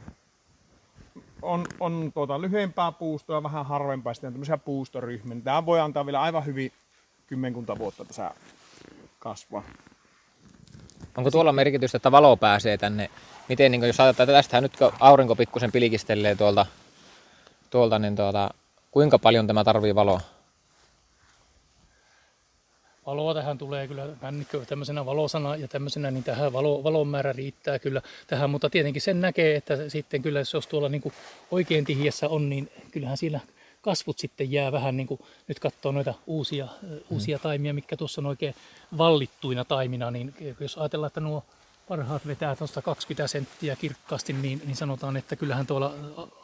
[1.42, 5.40] on, on tuota, lyhyempää puustoa, vähän harvempaa, sitten tämmöisiä puustoryhmiä.
[5.44, 6.72] Tämä voi antaa vielä aivan hyvin
[7.26, 8.30] kymmenkunta vuotta tässä
[9.18, 9.62] kasvaa.
[11.16, 13.10] Onko tuolla merkitystä, että valo pääsee tänne?
[13.48, 16.66] Miten, niin jos ajatellaan, että tästähän nyt aurinko pikkusen pilkistelee tuolta,
[17.70, 18.50] tuolta niin tuota,
[18.90, 20.20] kuinka paljon tämä tarvii valoa?
[23.10, 27.78] Valoa tähän tulee kyllä männikkö tämmöisenä valosana ja tämmöisenä, niin tähän valo, valon määrä riittää
[27.78, 31.12] kyllä tähän, mutta tietenkin sen näkee, että sitten kyllä jos tuolla niin kuin
[31.50, 33.40] oikein tihiässä on, niin kyllähän siellä
[33.82, 36.68] kasvut sitten jää vähän niin kuin nyt katsoo noita uusia,
[37.10, 37.42] uusia hmm.
[37.42, 38.54] taimia, mikä tuossa on oikein
[38.98, 41.44] vallittuina taimina, niin jos ajatellaan, että nuo
[41.90, 45.94] parhaat vetää tuosta 20 senttiä kirkkaasti, niin, niin sanotaan, että kyllähän tuolla,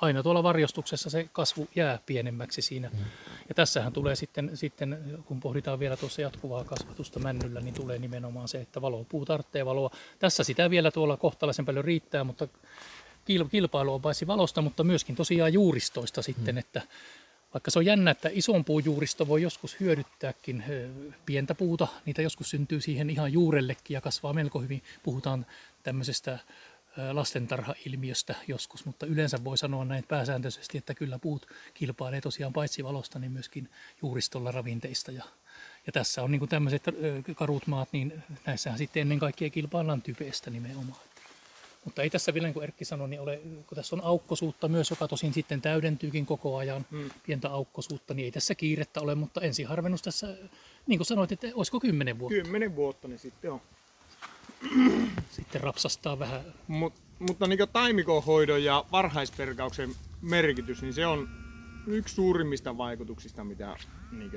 [0.00, 2.90] aina tuolla varjostuksessa se kasvu jää pienemmäksi siinä.
[2.92, 2.98] Mm.
[3.48, 8.48] Ja tässähän tulee sitten, sitten, kun pohditaan vielä tuossa jatkuvaa kasvatusta männyllä, niin tulee nimenomaan
[8.48, 9.90] se, että valo, puu tarvitsee valoa.
[10.18, 12.48] Tässä sitä vielä tuolla kohtalaisen paljon riittää, mutta
[13.50, 16.58] kilpailu on paitsi valosta, mutta myöskin tosiaan juuristoista sitten, mm.
[16.58, 16.82] että
[17.56, 20.64] vaikka se on jännä, että ison puujuuristo voi joskus hyödyttääkin
[21.26, 24.82] pientä puuta, niitä joskus syntyy siihen ihan juurellekin ja kasvaa melko hyvin.
[25.02, 25.46] Puhutaan
[25.82, 26.38] tämmöisestä
[27.12, 33.18] lastentarha-ilmiöstä joskus, mutta yleensä voi sanoa näin pääsääntöisesti, että kyllä puut kilpailee tosiaan paitsi valosta,
[33.18, 33.68] niin myöskin
[34.02, 35.12] juuristolla ravinteista.
[35.12, 35.24] Ja,
[35.86, 36.82] ja tässä on niin tämmöiset
[37.34, 41.00] karut maat, niin näissähän sitten ennen kaikkea kilpaillaan typeestä nimenomaan.
[41.86, 44.90] Mutta ei tässä vielä, niin kuin Erkki sanoi, niin ole, kun tässä on aukkosuutta myös,
[44.90, 47.10] joka tosin sitten täydentyykin koko ajan, hmm.
[47.26, 50.36] pientä aukkosuutta, niin ei tässä kiirettä ole, mutta ensiharvennus tässä,
[50.86, 52.42] niin kuin sanoit, että olisiko kymmenen vuotta?
[52.42, 53.60] Kymmenen vuotta, niin sitten on.
[55.30, 56.40] Sitten rapsastaa vähän.
[56.68, 59.90] Mut, mutta niin taimikonhoidon ja varhaisperkauksen
[60.22, 61.28] merkitys, niin se on
[61.86, 63.76] yksi suurimmista vaikutuksista, mitä
[64.12, 64.30] niin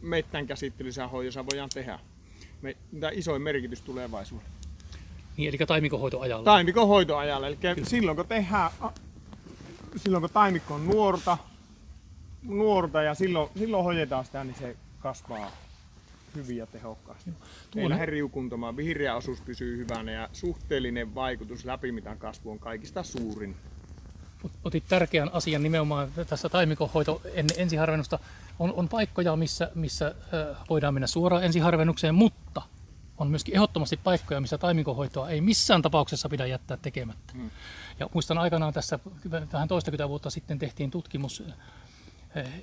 [0.00, 1.98] mettän käsittelyssä hoidossa voidaan tehdä.
[2.62, 4.61] Me, mitä isoin merkitys tulevaisuudessa.
[5.36, 6.44] Niin, eli taimikonhoitoajalla.
[6.44, 7.84] Taimikonhoitoajalla, eli Kyllä.
[7.84, 8.70] silloin kun tehdään,
[9.96, 11.38] silloin kun taimikko on nuorta,
[12.42, 15.50] nuorta ja silloin, silloin hoidetaan sitä, niin se kasvaa
[16.34, 17.30] hyvin ja tehokkaasti.
[17.70, 18.76] Tuo lähde riukuntamaan.
[18.76, 23.56] Vihreä osuus pysyy hyvänä ja suhteellinen vaikutus läpimitan kasvu on kaikista suurin.
[24.64, 28.18] otit tärkeän asian nimenomaan tässä taimikonhoito ennen ensiharvennusta.
[28.58, 30.14] On, on paikkoja, missä, missä
[30.70, 32.41] voidaan mennä suoraan ensiharvennukseen, mutta
[33.22, 37.32] on myöskin ehdottomasti paikkoja, missä taimikonhoitoa ei missään tapauksessa pidä jättää tekemättä.
[37.32, 37.50] Hmm.
[37.98, 38.98] Ja muistan aikanaan tässä
[39.52, 41.42] vähän toistakymmentä vuotta sitten tehtiin tutkimus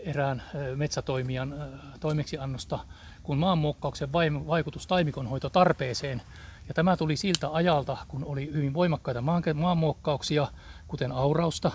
[0.06, 0.44] erään
[0.76, 1.56] metsätoimijan
[2.00, 2.80] toimeksiannosta,
[3.24, 4.14] kun maanmuokkauksen
[4.48, 6.22] vaikutus taimikonhoito tarpeeseen.
[6.68, 10.48] Ja tämä tuli siltä ajalta, kun oli hyvin voimakkaita maanmuokkauksia,
[10.88, 11.72] kuten aurausta,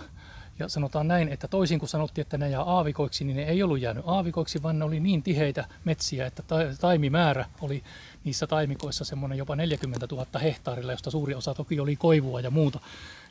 [0.58, 3.80] ja sanotaan näin, että toisin kuin sanottiin, että ne jää aavikoiksi, niin ne ei ollut
[3.80, 6.42] jäänyt aavikoiksi, vaan ne oli niin tiheitä metsiä, että
[6.80, 7.82] taimimäärä oli
[8.24, 12.80] niissä taimikoissa semmoinen jopa 40 000 hehtaarilla, josta suuri osa toki oli koivua ja muuta.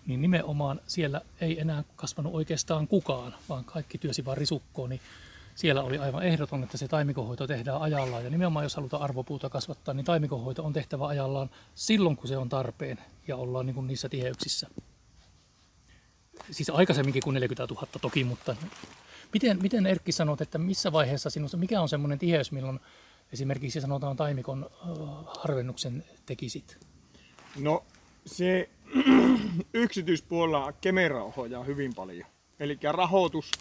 [0.07, 5.01] Niin nimenomaan siellä ei enää kasvanut oikeastaan kukaan, vaan kaikki työsi vain risukkoon, niin
[5.55, 8.23] siellä oli aivan ehdoton, että se taimikonhoito tehdään ajallaan.
[8.23, 12.49] Ja nimenomaan jos halutaan arvopuuta kasvattaa, niin taimikonhoito on tehtävä ajallaan silloin, kun se on
[12.49, 14.67] tarpeen ja ollaan niin kuin niissä tiheyksissä
[16.51, 18.55] siis aikaisemminkin kuin 40 000 toki, mutta
[19.33, 22.79] miten, miten Erkki sanot, että missä vaiheessa sinusta, mikä on semmoinen tiheys, milloin
[23.33, 24.69] esimerkiksi sanotaan taimikon
[25.43, 26.77] harvennuksen tekisit?
[27.59, 27.83] No
[28.25, 28.69] se
[29.73, 32.27] yksityispuolella Kemera ohjaa hyvin paljon.
[32.59, 33.51] Eli rahoitus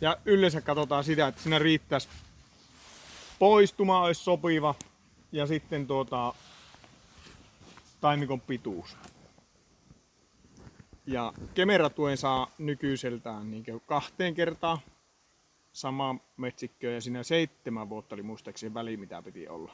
[0.00, 2.08] ja yleensä katsotaan sitä, että siinä riittäisi
[3.38, 4.74] poistuma olisi sopiva
[5.32, 6.34] ja sitten tuota,
[8.00, 8.96] taimikon pituus.
[11.08, 14.78] Ja Kemera-tuen saa nykyiseltään niin kahteen kertaan
[15.72, 19.72] sama metsikkö ja siinä seitsemän vuotta oli muistaakseni väli, mitä piti olla.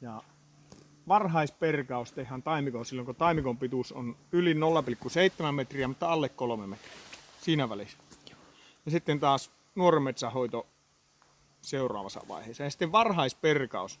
[0.00, 0.22] Ja
[1.08, 6.92] varhaisperkaus tehdään taimikon silloin, kun taimikon pituus on yli 0,7 metriä, mutta alle 3 metriä.
[7.40, 7.98] Siinä välissä.
[8.84, 10.66] Ja sitten taas nuoren metsähoito
[11.60, 12.62] seuraavassa vaiheessa.
[12.62, 14.00] Ja sitten varhaisperkaus.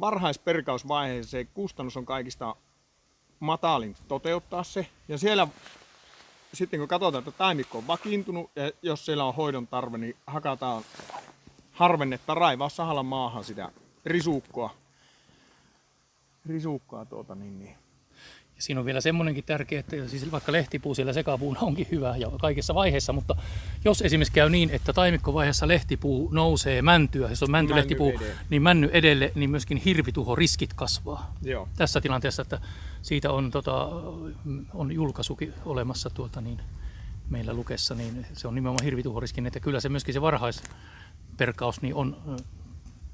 [0.00, 2.56] Varhaisperkausvaiheessa se kustannus on kaikista
[3.40, 4.86] matalin toteuttaa se.
[5.08, 5.48] Ja siellä
[6.54, 10.82] sitten kun katsotaan, että taimikko on vakiintunut ja jos siellä on hoidon tarve, niin hakataan
[11.72, 13.72] harvennetta raivaa sahalla maahan sitä
[14.04, 14.74] risukkoa.
[16.46, 17.76] Risukkaa tuota niin, niin.
[18.60, 22.30] Ja siinä on vielä semmoinenkin tärkeä, että siis vaikka lehtipuu siellä sekapuuna onkin hyvä ja
[22.40, 23.36] kaikissa vaiheissa, mutta
[23.84, 28.90] jos esimerkiksi käy niin, että taimikkovaiheessa lehtipuu nousee mäntyä, jos on mäntylehtipuu, männy niin männy
[28.92, 31.34] edelle, niin myöskin hirvituhoriskit kasvaa.
[31.42, 31.68] Joo.
[31.76, 32.60] Tässä tilanteessa, että
[33.02, 33.88] siitä on, tota,
[34.74, 36.60] on julkaisukin olemassa tuota, niin
[37.30, 42.16] meillä lukessa, niin se on nimenomaan hirvituhoriskin, että kyllä se myöskin se varhaisperkaus niin on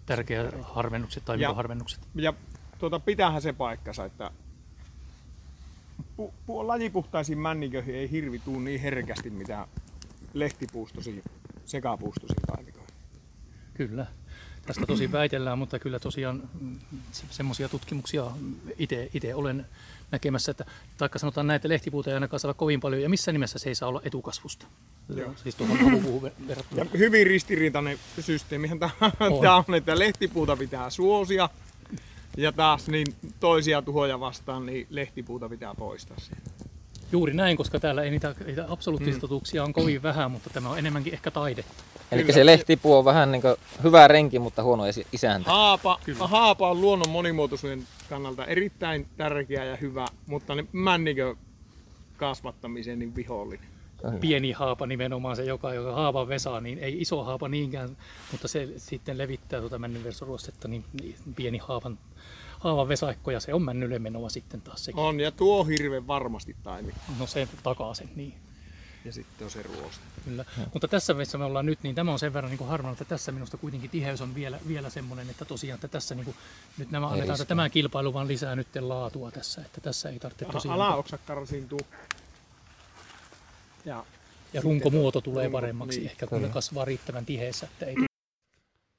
[0.07, 2.01] tärkeä harvennukset tai ja, harvennukset.
[2.15, 2.33] Ja
[2.79, 4.31] tuota, pitäähän se paikkansa, että
[6.17, 9.67] pu, pu, lajipuhtaisiin männiköihin ei hirvi tuu niin herkästi mitä
[10.35, 11.23] lehtipuustosiin,
[11.65, 12.95] sekapuustosiin taimikoihin.
[13.75, 14.07] Kyllä.
[14.67, 16.79] Tästä tosi väitellään, mutta kyllä tosiaan mm,
[17.31, 18.27] semmoisia tutkimuksia
[19.13, 19.67] itse olen
[20.11, 20.65] näkemässä, että
[20.99, 23.89] taikka sanotaan näitä lehtipuuta ei ainakaan saada kovin paljon, ja missä nimessä se ei saa
[23.89, 24.67] olla etukasvusta.
[25.17, 25.35] Joo.
[25.37, 25.79] Siis tuohon
[26.49, 26.83] verrattuna.
[26.83, 29.65] Ja hyvin ristiriitainen systeemihän tämä on.
[29.69, 31.49] on, että lehtipuuta pitää suosia,
[32.37, 33.07] ja taas niin
[33.41, 36.51] toisia tuhoja vastaan, niin lehtipuuta pitää poistaa sieltä.
[37.13, 39.65] Juuri näin, koska täällä ei niitä, niitä absoluuttisia mm.
[39.65, 41.85] on kovin vähän, mutta tämä on enemmänkin ehkä taidetta.
[42.13, 43.43] Eli se lehtipuu on vähän niin
[43.83, 45.51] hyvä renki, mutta huono isäntä.
[45.51, 51.37] Haapa, haapa on luonnon monimuotoisuuden kannalta erittäin tärkeä ja hyvä, mutta ne männikö
[52.17, 53.69] kasvattamiseen niin vihollinen.
[54.21, 57.97] Pieni haapa nimenomaan se, joka, joka haapan vesaa, niin ei iso haapa niinkään,
[58.33, 61.99] mutta se sitten levittää tuota männynversoruostetta, niin, niin pieni haapan
[62.61, 65.01] haavan vesaikko ja se on männylle menoa sitten taas sekin.
[65.01, 66.93] On ja tuo hirve varmasti taimi.
[67.19, 68.35] No se takaa sen, niin.
[69.05, 70.05] Ja sitten on se ruoste.
[70.25, 70.45] Kyllä.
[70.59, 70.67] Ja.
[70.73, 73.33] Mutta tässä missä me ollaan nyt, niin tämä on sen verran niin harvana, että tässä
[73.33, 76.37] minusta kuitenkin tiheys on vielä, vielä semmoinen, että tosiaan, että tässä niin kuin,
[76.79, 80.45] nyt nämä annetaan, että tämä kilpailu vaan lisää nyt laatua tässä, että tässä ei tarvitse
[80.45, 80.81] tosiaan...
[80.81, 81.81] Alaoksa karsiintuu.
[83.85, 84.05] Ja,
[84.53, 86.11] ja runkomuoto tulee runko, paremmaksi niin.
[86.11, 87.67] ehkä, kun ne kasvaa riittävän tiheessä.
[87.67, 87.97] Että ei...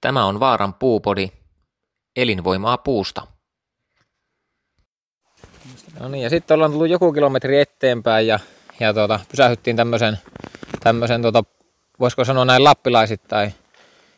[0.01, 1.31] Tämä on Vaaran puupodi.
[2.15, 3.27] Elinvoimaa puusta.
[5.99, 8.39] No niin, ja sitten ollaan tullut joku kilometri eteenpäin ja,
[8.79, 10.17] ja tuota, pysähyttiin tämmöisen,
[10.79, 11.43] tämmöisen tuota,
[11.99, 13.53] voisiko sanoa näin lappilaisittain,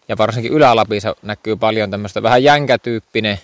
[0.07, 3.39] ja varsinkin Ylä-Lapissa näkyy paljon tämmöistä vähän jänkätyyppinen,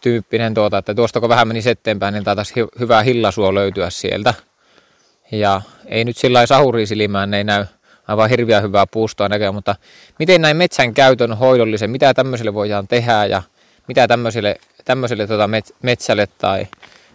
[0.00, 4.34] tyyppinen tuota, että tuosta kun vähän meni eteenpäin, niin taitaisi hy- hyvää hillasuo löytyä sieltä.
[5.32, 7.64] Ja ei nyt sillä sahuriisilmään, ei näy
[8.08, 9.76] aivan hirveän hyvää puustoa näköä, mutta
[10.18, 13.42] miten näin metsän käytön hoidollisen, mitä tämmöiselle voidaan tehdä ja
[13.88, 15.48] mitä tämmöiselle, tämmöiselle tuota
[15.82, 16.66] metsälle tai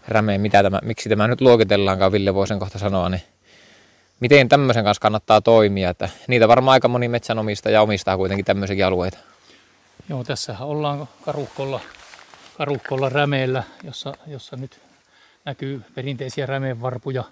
[0.08, 3.22] rämeen, mitä tämä, miksi tämä nyt luokitellaankaan, Ville voi sen kohta sanoa, niin
[4.20, 9.18] miten tämmöisen kanssa kannattaa toimia, että niitä varmaan aika moni metsänomistaja omistaa kuitenkin tämmöisiäkin alueita.
[10.10, 11.80] Joo, tässähän ollaan karuhkolla,
[12.58, 14.80] karuhkolla rämeellä, jossa, jossa nyt
[15.46, 17.24] näkyy perinteisiä rämeenvarpuja.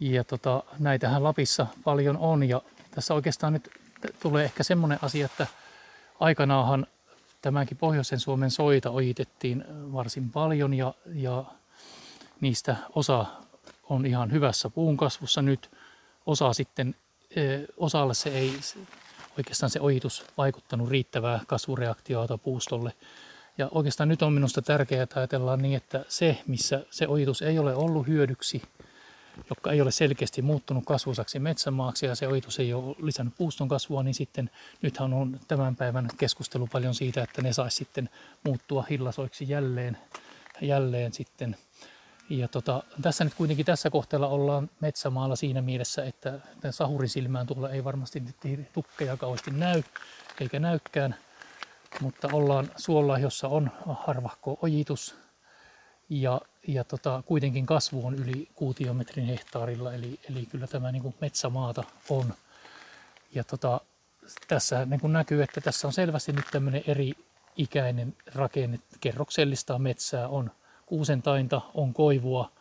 [0.00, 3.70] Ja tota, näitähän Lapissa paljon on ja tässä oikeastaan nyt
[4.20, 5.46] tulee ehkä semmoinen asia, että
[6.20, 6.86] aikanaahan
[7.42, 11.44] tämänkin Pohjoisen Suomen soita ojitettiin varsin paljon ja, ja
[12.40, 13.26] niistä osa
[13.82, 15.70] on ihan hyvässä puun kasvussa nyt.
[16.26, 16.94] Osa sitten,
[17.76, 18.52] osalle se ei
[19.38, 22.92] oikeastaan se ojitus vaikuttanut riittävää kasvureaktiota puustolle.
[23.58, 27.58] Ja oikeastaan nyt on minusta tärkeää, että ajatellaan niin, että se, missä se ojitus ei
[27.58, 28.62] ole ollut hyödyksi,
[29.50, 34.02] joka ei ole selkeästi muuttunut kasvusaksi metsämaaksi ja se ojitus ei ole lisännyt puuston kasvua,
[34.02, 34.50] niin sitten
[34.82, 38.10] nythän on tämän päivän keskustelu paljon siitä, että ne saisi sitten
[38.44, 39.98] muuttua hillasoiksi jälleen,
[40.60, 41.56] jälleen sitten.
[42.30, 47.70] Ja tota, tässä nyt kuitenkin tässä kohteella ollaan metsämaalla siinä mielessä, että sahurin silmään tuolla
[47.70, 48.22] ei varmasti
[48.72, 49.82] tukkeja kauheasti näy,
[50.40, 51.14] eikä näykään,
[52.00, 55.14] mutta ollaan suolla, jossa on harvahko ojitus.
[56.08, 61.14] Ja, ja tota, kuitenkin kasvu on yli kuutiometrin hehtaarilla, eli, eli kyllä tämä niin kuin
[61.20, 62.34] metsämaata on.
[63.34, 63.80] Ja tota,
[64.48, 67.12] tässä niin kuin näkyy, että tässä on selvästi nyt tämmöinen eri
[67.56, 70.50] ikäinen rakenne, kerroksellista metsää, on
[70.86, 72.52] kuusentainta, on koivua,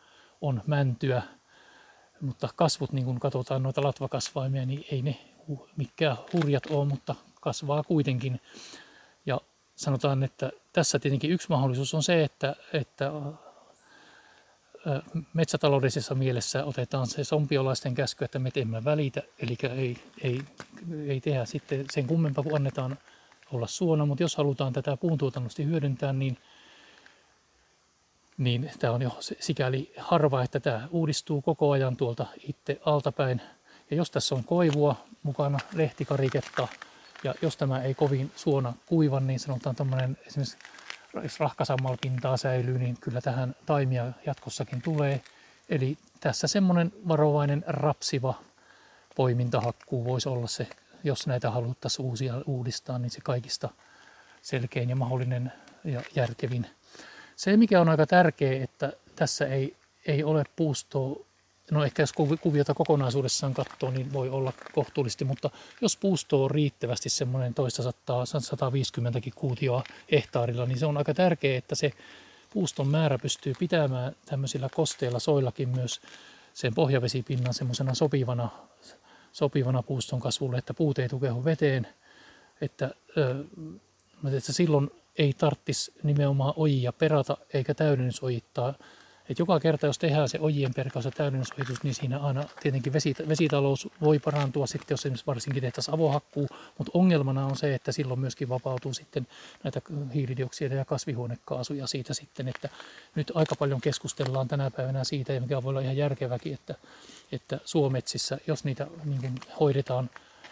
[0.42, 1.22] on mäntyä,
[2.22, 5.18] mutta kasvut, niin kun katsotaan noita latvakasvaimia, niin ei ne
[5.78, 8.42] mikään hurjat ole, mutta kasvaa kuitenkin.
[9.26, 9.42] Ja
[9.76, 13.12] sanotaan, että tässä tietenkin yksi mahdollisuus on se, että, että
[15.34, 20.42] metsätaloudellisessa mielessä otetaan se sompiolaisten käsky, että me emme välitä, eli ei, ei,
[21.08, 22.98] ei tehdä sitten sen kummempaa, kun annetaan
[23.52, 26.38] olla suona, mutta jos halutaan tätä puuntuotannosta hyödyntää, niin,
[28.38, 33.42] niin tämä on jo sikäli harva, että tämä uudistuu koko ajan tuolta itse altapäin.
[33.92, 36.68] Ja jos tässä on koivua mukana, lehtikariketta,
[37.24, 40.58] ja jos tämä ei kovin suona kuiva, niin sanotaan tämmöinen esimerkiksi
[41.24, 45.22] jos rahkasammalpintaa säilyy, niin kyllä tähän taimia jatkossakin tulee.
[45.70, 48.34] Eli tässä semmoinen varovainen rapsiva
[49.16, 50.68] poimintahakkuu voisi olla se,
[51.04, 53.70] jos näitä haluttaisiin uusia uudistaa, niin se kaikista
[54.42, 55.52] selkein ja mahdollinen
[55.84, 56.68] ja järkevin.
[57.36, 59.76] Se, mikä on aika tärkeä, että tässä ei,
[60.08, 61.26] ei ole puustoa.
[61.72, 65.50] No ehkä jos kuviota kokonaisuudessaan katsoo, niin voi olla kohtuullisesti, mutta
[65.82, 67.84] jos puusto on riittävästi semmoinen toista
[68.40, 71.94] 150 kuutioa hehtaarilla, niin se on aika tärkeää, että se
[72.54, 76.02] puuston määrä pystyy pitämään tämmöisillä kosteilla soillakin myös
[76.54, 78.50] sen pohjavesipinnan semmoisena sopivana,
[79.32, 81.88] sopivana puuston kasvulle, että puut ei tukehdu veteen,
[82.62, 82.92] että,
[84.38, 88.74] että silloin ei tarttisi nimenomaan ojia perata eikä täydennysojittaa,
[89.30, 92.94] et joka kerta, jos tehdään se ojien perkaus ja täydennysojitus, niin siinä aina tietenkin
[93.30, 96.48] vesitalous voi parantua sitten, jos esimerkiksi varsinkin tehtäisiin avohakkuu,
[96.78, 99.28] mutta ongelmana on se, että silloin myöskin vapautuu sitten
[99.64, 99.82] näitä
[100.14, 102.70] hiilidioksideja ja kasvihuonekaasuja siitä sitten, että
[103.16, 106.76] nyt aika paljon keskustellaan tänä päivänä siitä, mikä voi olla ihan järkeväkin, että,
[107.32, 110.10] että suometsissä, jos niitä niin hoidetaan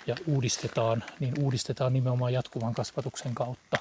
[0.07, 3.77] ja uudistetaan, niin uudistetaan nimenomaan jatkuvan kasvatuksen kautta.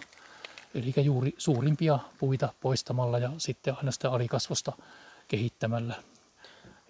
[0.74, 4.72] Eli juuri suurimpia puita poistamalla ja sitten aina sitä alikasvosta
[5.28, 5.94] kehittämällä.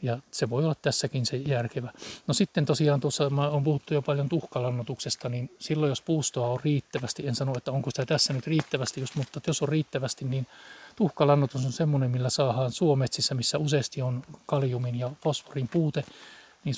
[0.02, 1.92] Ja se voi olla tässäkin se järkevä.
[2.26, 7.26] No sitten tosiaan tuossa on puhuttu jo paljon tuhkalannotuksesta, niin silloin jos puustoa on riittävästi,
[7.26, 10.46] en sano, että onko sitä tässä nyt riittävästi, just, mutta jos on riittävästi, niin
[10.96, 16.04] tuhkalannotus on semmoinen, millä saadaan suometsissä, missä useasti on kaliumin ja fosforin puute,
[16.64, 16.74] niin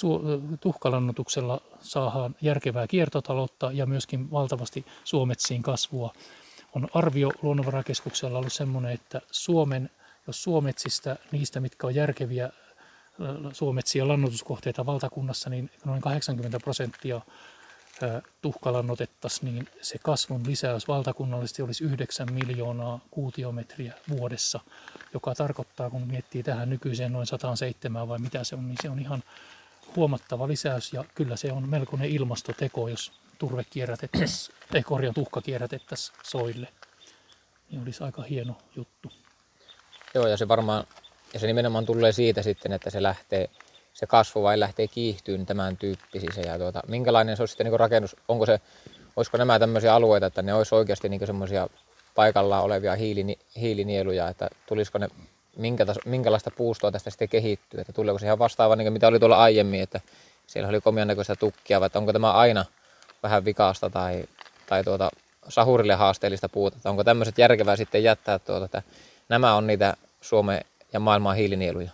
[0.60, 6.14] tuhkalannotuksella saadaan järkevää kiertotaloutta ja myöskin valtavasti suometsiin kasvua
[6.74, 9.90] on arvio luonnonvarakeskuksella ollut semmoinen, että Suomen,
[10.26, 12.50] jos suometsistä, niistä mitkä on järkeviä
[13.52, 17.20] suometsiä lannotuskohteita valtakunnassa, niin noin 80 prosenttia
[18.42, 24.60] tuhkalannotettaisiin, niin se kasvun lisäys valtakunnallisesti olisi 9 miljoonaa kuutiometriä vuodessa,
[25.14, 28.98] joka tarkoittaa, kun miettii tähän nykyiseen noin 107 vai mitä se on, niin se on
[28.98, 29.22] ihan
[29.96, 30.92] huomattava lisäys.
[30.92, 36.68] Ja kyllä se on melkoinen ilmastoteko, jos turve kierrätettäisiin, ei korja tuhka kierrätettäisiin soille.
[37.70, 39.12] Niin olisi aika hieno juttu.
[40.14, 40.84] Joo, ja se varmaan,
[41.32, 43.50] ja se nimenomaan tulee siitä sitten, että se lähtee,
[43.92, 46.40] se kasvu vai lähtee kiihtyyn tämän tyyppisissä.
[46.40, 48.60] Ja tuota, minkälainen se olisi sitten niin rakennus, onko se,
[49.16, 51.68] olisiko nämä tämmöisiä alueita, että ne olisi oikeasti niin semmoisia
[52.14, 55.08] paikallaan olevia hiilini, hiilinieluja, että tulisiko ne,
[55.56, 59.18] minkä taso, minkälaista puustoa tästä sitten kehittyy, että tuleeko se ihan vastaava, niin mitä oli
[59.18, 60.00] tuolla aiemmin, että
[60.46, 62.64] siellä oli komian näköistä tukkia, vai että onko tämä aina
[63.24, 64.24] vähän vikasta tai,
[64.66, 65.10] tai tuota,
[65.48, 66.76] sahurille haasteellista puuta.
[66.76, 68.82] Että onko tämmöiset järkevää sitten jättää, tuota, että
[69.28, 70.60] nämä on niitä Suomen
[70.92, 71.90] ja maailman hiilinieluja?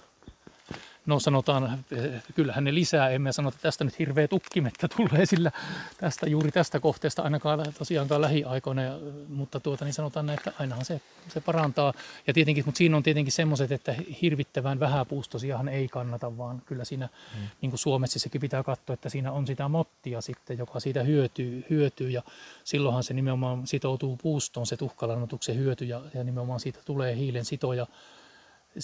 [1.06, 5.52] No sanotaan, eh, kyllähän ne lisää, emme sano, että tästä nyt hirveä tukkimettä tulee, sillä
[5.98, 8.98] tästä, juuri tästä kohteesta ainakaan tosiaankaan lähiaikoina, ja-
[9.28, 11.92] mutta tuota, niin sanotaan näin, että ainahan se, se parantaa.
[12.26, 17.08] Ja tietenkin, mutta siinä on tietenkin semmoiset, että hirvittävän vähäpuustosiahan ei kannata, vaan kyllä siinä,
[17.34, 17.46] mm.
[17.60, 22.10] niin kuin suometsissäkin pitää katsoa, että siinä on sitä mottia sitten, joka siitä hyötyy, hyötyy
[22.10, 22.22] ja
[22.64, 27.86] silloinhan se nimenomaan sitoutuu puustoon, se tuhkalannotuksen hyöty, ja, ja nimenomaan siitä tulee hiilen sitoja,
[27.86, 28.19] si-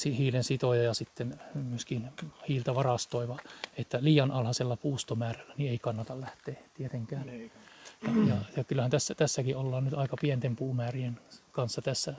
[0.04, 2.08] hiilen sitoja ja sitten myöskin
[2.48, 3.38] hiiltä varastoiva,
[3.76, 7.28] että liian alhaisella puustomäärällä niin ei kannata lähteä tietenkään.
[7.28, 7.50] Ja,
[8.28, 11.20] ja, ja kyllähän tässä, tässäkin ollaan nyt aika pienten puumäärien
[11.52, 12.14] kanssa tässä,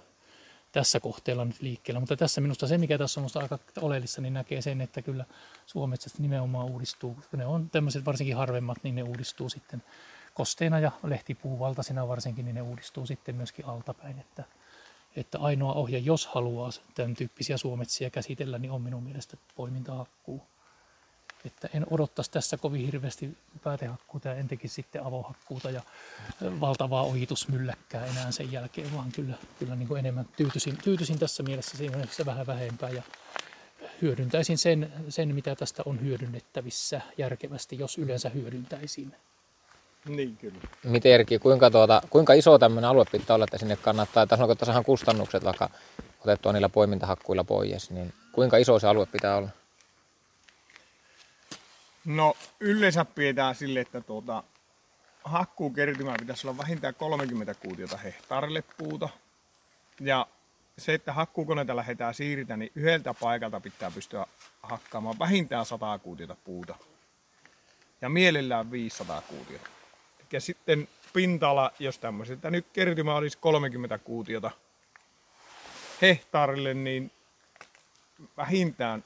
[0.72, 2.00] tässä kohteella nyt liikkeellä.
[2.00, 5.26] Mutta tässä minusta se, mikä tässä on minusta aika oleellista, niin näkee sen, että kyllä
[5.66, 7.18] suometsästä nimenomaan uudistuu.
[7.30, 9.84] Kun ne on tämmöiset varsinkin harvemmat, niin ne uudistuu sitten
[10.34, 14.20] kosteina ja lehtipuuvaltaisina varsinkin, niin ne uudistuu sitten myöskin altapäin.
[14.20, 14.44] Että,
[15.16, 20.42] että ainoa ohje, jos haluaa tämän tyyppisiä suometsiä käsitellä, niin on minun mielestä poimintahakkuu.
[21.46, 25.82] Että en odottaisi tässä kovin hirveästi päätehakkuuta ja en tekisi sitten avohakkuuta ja
[26.42, 31.78] valtavaa ohitusmylläkkää enää sen jälkeen, vaan kyllä, kyllä niin kuin enemmän tyytyisin, tyytyisin tässä mielessä
[31.78, 33.04] siihen vähän vähempää ja
[34.02, 39.16] hyödyntäisin sen, sen, mitä tästä on hyödynnettävissä järkevästi, jos yleensä hyödyntäisin.
[40.06, 40.60] Niin kyllä.
[40.84, 44.52] Miten Erkki, kuinka, tuota, kuinka iso tämmöinen alue pitää olla, että sinne kannattaa, tai sanoiko,
[44.52, 45.70] että kustannukset vaikka
[46.20, 49.50] otettua niillä poimintahakkuilla pois, niin kuinka iso se alue pitää olla?
[52.06, 54.44] No yleensä pidetään sille, että tuota,
[55.24, 59.10] hakkuukertymä pitäisi olla vähintään 30 kuutiota hehtaarille puuta.
[60.00, 60.28] Ja
[60.78, 64.26] se, että hakkuukoneita lähdetään siirtä, niin yhdeltä paikalta pitää pystyä
[64.64, 66.76] hakkaamaan vähintään 100 kuutiota puuta.
[68.02, 69.77] Ja mielellään 500 kuutiota.
[70.32, 74.52] Ja sitten pinta-ala, jos tämmöiseltä nyt kertymä olisi 30 kuutiota
[76.02, 77.12] hehtaarille, niin
[78.38, 79.04] vähintään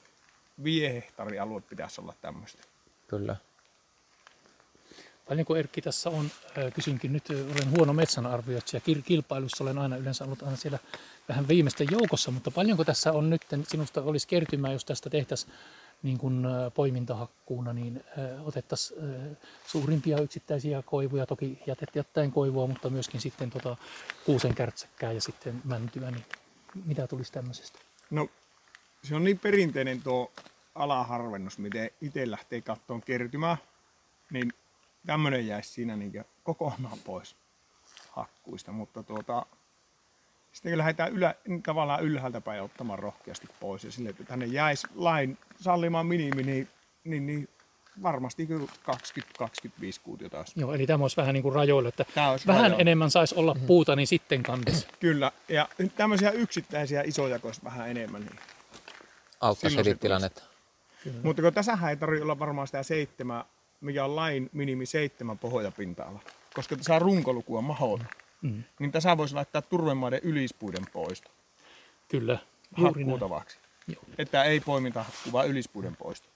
[0.64, 2.62] 5 hehtaarin alue pitäisi olla tämmöistä.
[3.08, 3.36] Kyllä.
[5.28, 9.96] Paljonko Erkki tässä on, ää, kysynkin nyt, ää, olen huono metsänarvioitsija, Kil- kilpailussa olen aina
[9.96, 10.78] yleensä ollut aina siellä
[11.28, 15.52] vähän viimeisten joukossa, mutta paljonko tässä on nyt, sinusta olisi kertymää, jos tästä tehtäisiin
[16.02, 18.04] niin kuin poimintahakkuuna, niin
[18.44, 19.00] otettaisiin
[19.66, 23.76] suurimpia yksittäisiä koivuja, toki jätet jättäen koivua, mutta myöskin sitten tota
[24.26, 26.24] kuusen kärtsäkkää ja sitten mäntyä, niin
[26.84, 27.78] mitä tulisi tämmöisestä?
[28.10, 28.28] No
[29.02, 30.32] se on niin perinteinen tuo
[30.74, 33.56] alaharvennus, miten itse lähtee kattoon kertymää,
[34.30, 34.52] niin
[35.06, 37.36] tämmöinen jäisi siinä niin kokonaan pois
[38.10, 39.46] hakkuista, mutta tuota,
[40.52, 45.38] sitten lähdetään ylä, tavallaan ylhäältä päin ottamaan rohkeasti pois ja sille, että tänne jäisi lain
[45.60, 46.68] sallimaan minimi, niin,
[47.04, 47.48] niin, niin
[48.02, 48.96] varmasti kyllä 20-25
[50.02, 50.60] kuutiota olisi.
[50.60, 52.78] Joo, eli tämä olisi vähän niin kuin rajoilla, että vähän rajoilla.
[52.78, 54.88] enemmän saisi olla puuta, niin sitten kandis.
[55.00, 58.20] Kyllä, ja tämmöisiä yksittäisiä isoja vähän enemmän.
[58.20, 58.38] Niin.
[59.40, 60.42] Auttaisi heti tilannetta.
[61.22, 63.44] Mutta kun tässähän ei tarvitse olla varmaan sitä seitsemää,
[63.80, 66.20] mikä on lain minimi seitsemän pohjapinta-ala.
[66.54, 68.06] Koska tässä runkolukua mahdoton.
[68.42, 68.64] Mm.
[68.78, 71.30] Niin tässä voisi laittaa turvemaiden ylispuiden poisto
[72.08, 72.38] Kyllä,
[72.76, 73.06] juuri näin.
[73.06, 73.56] hakkuutavaksi.
[73.86, 74.02] Joo.
[74.18, 76.28] Että ei poiminta hakkuu, vaan ylispuiden poisto.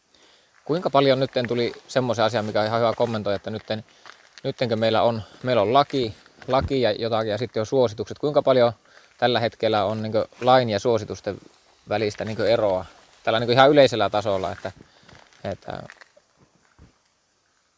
[0.64, 3.84] Kuinka paljon nyt tuli semmoisen asian, mikä on ihan hyvä kommentoida, että nytten,
[4.44, 6.14] nyttenkö meillä on, meillä on laki,
[6.48, 8.18] laki ja jotakin ja sitten on suositukset.
[8.18, 8.72] Kuinka paljon
[9.18, 11.38] tällä hetkellä on niin lain ja suositusten
[11.88, 12.84] välistä niin eroa
[13.24, 14.72] tällä niin ihan yleisellä tasolla, että,
[15.44, 15.82] että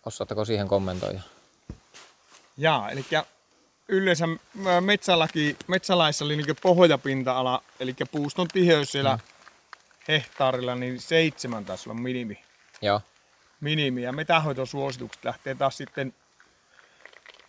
[0.07, 1.21] osaatteko siihen kommentoida?
[2.57, 3.05] Jaa, eli
[3.89, 4.29] yleensä
[4.81, 9.23] metsälaki, metsälaissa oli niin pohjapinta-ala, eli puuston tiheys siellä mm.
[10.09, 12.43] hehtaarilla, niin seitsemän taisi olla minimi.
[12.83, 13.01] Joo,
[13.61, 14.03] minimi.
[14.03, 16.15] Ja metahoitosuositukset lähtee taas sitten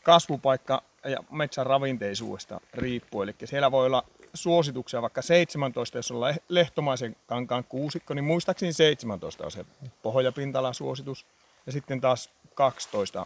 [0.03, 3.29] kasvupaikka ja metsän ravinteisuudesta riippuen.
[3.29, 8.73] Eli siellä voi olla suosituksia vaikka 17, jos on le- lehtomaisen kankaan kuusikko, niin muistaakseni
[8.73, 9.65] 17 on se
[10.01, 11.25] pohjapintala suositus.
[11.65, 13.25] Ja sitten taas 12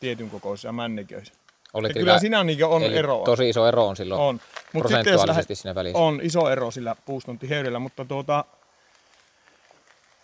[0.00, 1.34] tietyn kokoisia männiköissä.
[1.76, 3.24] Oli Ja kyllä siinä niin on eroa.
[3.24, 4.40] Tosi iso ero on silloin On.
[4.72, 5.98] Mut prosentuaalisesti siinä välissä.
[5.98, 8.44] On iso ero sillä puuston tiheydellä, mutta tuota,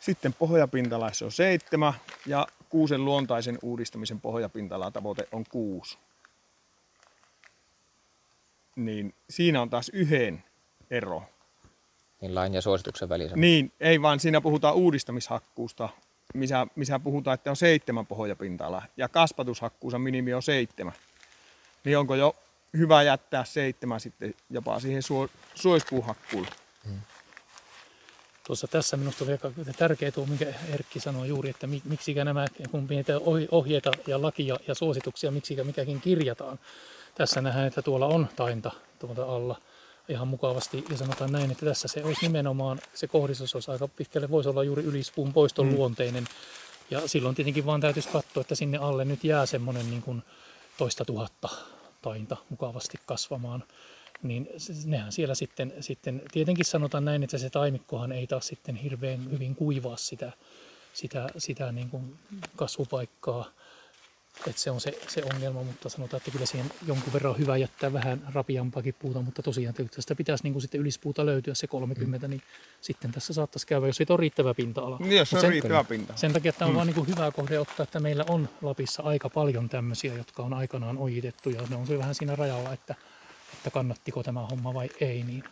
[0.00, 1.92] sitten pohjapintalaissa on seitsemän
[2.26, 5.98] ja kuusen luontaisen uudistamisen pohjapintala tavoite on kuusi.
[8.76, 10.44] Niin siinä on taas yhden
[10.90, 11.22] ero.
[12.20, 13.36] Niin lain ja suosituksen välissä.
[13.36, 15.88] Niin, ei vaan siinä puhutaan uudistamishakkuusta,
[16.34, 20.92] missä, missä puhutaan, että on seitsemän pohjapinta-alaa ja kasvatushakkuussa minimi on seitsemän.
[21.84, 22.36] Niin onko jo
[22.76, 26.48] hyvä jättää seitsemän sitten jopa siihen suo, suoispuuhakkuulle?
[28.46, 32.46] Tuossa tässä minusta oli aika tärkeä tuo, minkä Erkki sanoi juuri, että mi- miksikä nämä,
[32.70, 36.58] kun niitä ohi- ohjeita ja lakia ja suosituksia, miksikä mikäkin kirjataan.
[37.14, 39.60] Tässä nähdään, että tuolla on tainta tuolta alla.
[40.08, 40.84] ihan mukavasti.
[40.90, 44.64] Ja sanotaan näin, että tässä se olisi nimenomaan, se kohdistus olisi aika pitkälle, voisi olla
[44.64, 45.74] juuri ylispuun poiston mm.
[45.74, 46.28] luonteinen.
[46.90, 50.22] Ja silloin tietenkin vaan täytyisi katsoa, että sinne alle nyt jää semmoinen niin kuin
[50.78, 51.48] toista tuhatta
[52.02, 53.64] tainta mukavasti kasvamaan.
[54.22, 54.48] Niin
[54.84, 59.54] nehän siellä sitten, sitten, tietenkin sanotaan näin, että se taimikkohan ei taas sitten hirveän hyvin
[59.54, 60.32] kuivaa sitä,
[60.92, 62.18] sitä, sitä niin kuin
[62.56, 63.44] kasvupaikkaa
[64.50, 67.56] että se on se, se ongelma, mutta sanotaan, että kyllä siihen jonkun verran on hyvä
[67.56, 72.26] jättää vähän rapiampaakin puuta, mutta tosiaan tästä pitäisi niin kuin sitten ylispuuta löytyä se 30,
[72.26, 72.30] mm.
[72.30, 72.42] niin
[72.80, 74.96] sitten tässä saattaisi käydä, jos siitä on riittävä pinta-ala.
[75.00, 76.76] Niin, jos on sen, riittävä pinta Sen takia tämä on mm.
[76.76, 80.54] vaan niin kuin hyvä kohde ottaa, että meillä on Lapissa aika paljon tämmöisiä, jotka on
[80.54, 82.94] aikanaan ojitettu ja ne on se vähän siinä rajalla, että,
[83.54, 85.22] että kannattiko tämä homma vai ei.
[85.22, 85.44] Niin.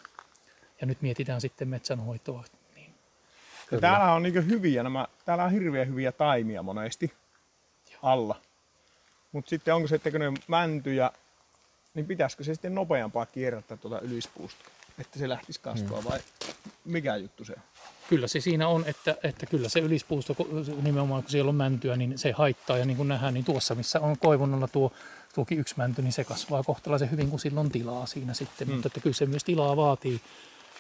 [0.81, 2.45] Ja nyt mietitään sitten metsänhoitoa.
[2.75, 2.95] Niin.
[3.81, 7.13] Täällä on niin hyviä nämä, täällä on hirveän hyviä taimia monesti
[7.93, 7.99] Joo.
[8.03, 8.41] alla.
[9.33, 11.11] Mutta sitten onko se, että kun ne mäntyjä,
[11.95, 14.65] niin pitäisikö se sitten nopeampaa kierrättää tuota ylispuusta,
[14.99, 16.21] että se lähtisi kasvaa vai
[16.85, 17.63] mikä juttu se on?
[18.09, 20.37] Kyllä se siinä on, että, että kyllä se ylispuusto,
[20.83, 22.79] nimenomaan kun siellä on mäntyä, niin se haittaa.
[22.79, 24.93] Ja niin kuin nähdään, niin tuossa missä on koivunnalla tuo,
[25.35, 28.67] tuokin yksi mänty, niin se kasvaa kohtalaisen hyvin, kun sillä on tilaa siinä sitten.
[28.67, 28.75] Hmm.
[28.75, 30.21] Mutta että kyllä se myös tilaa vaatii,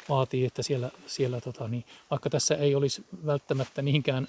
[0.08, 4.28] vaatii että siellä, siellä tota, niin, vaikka tässä ei olisi välttämättä niinkään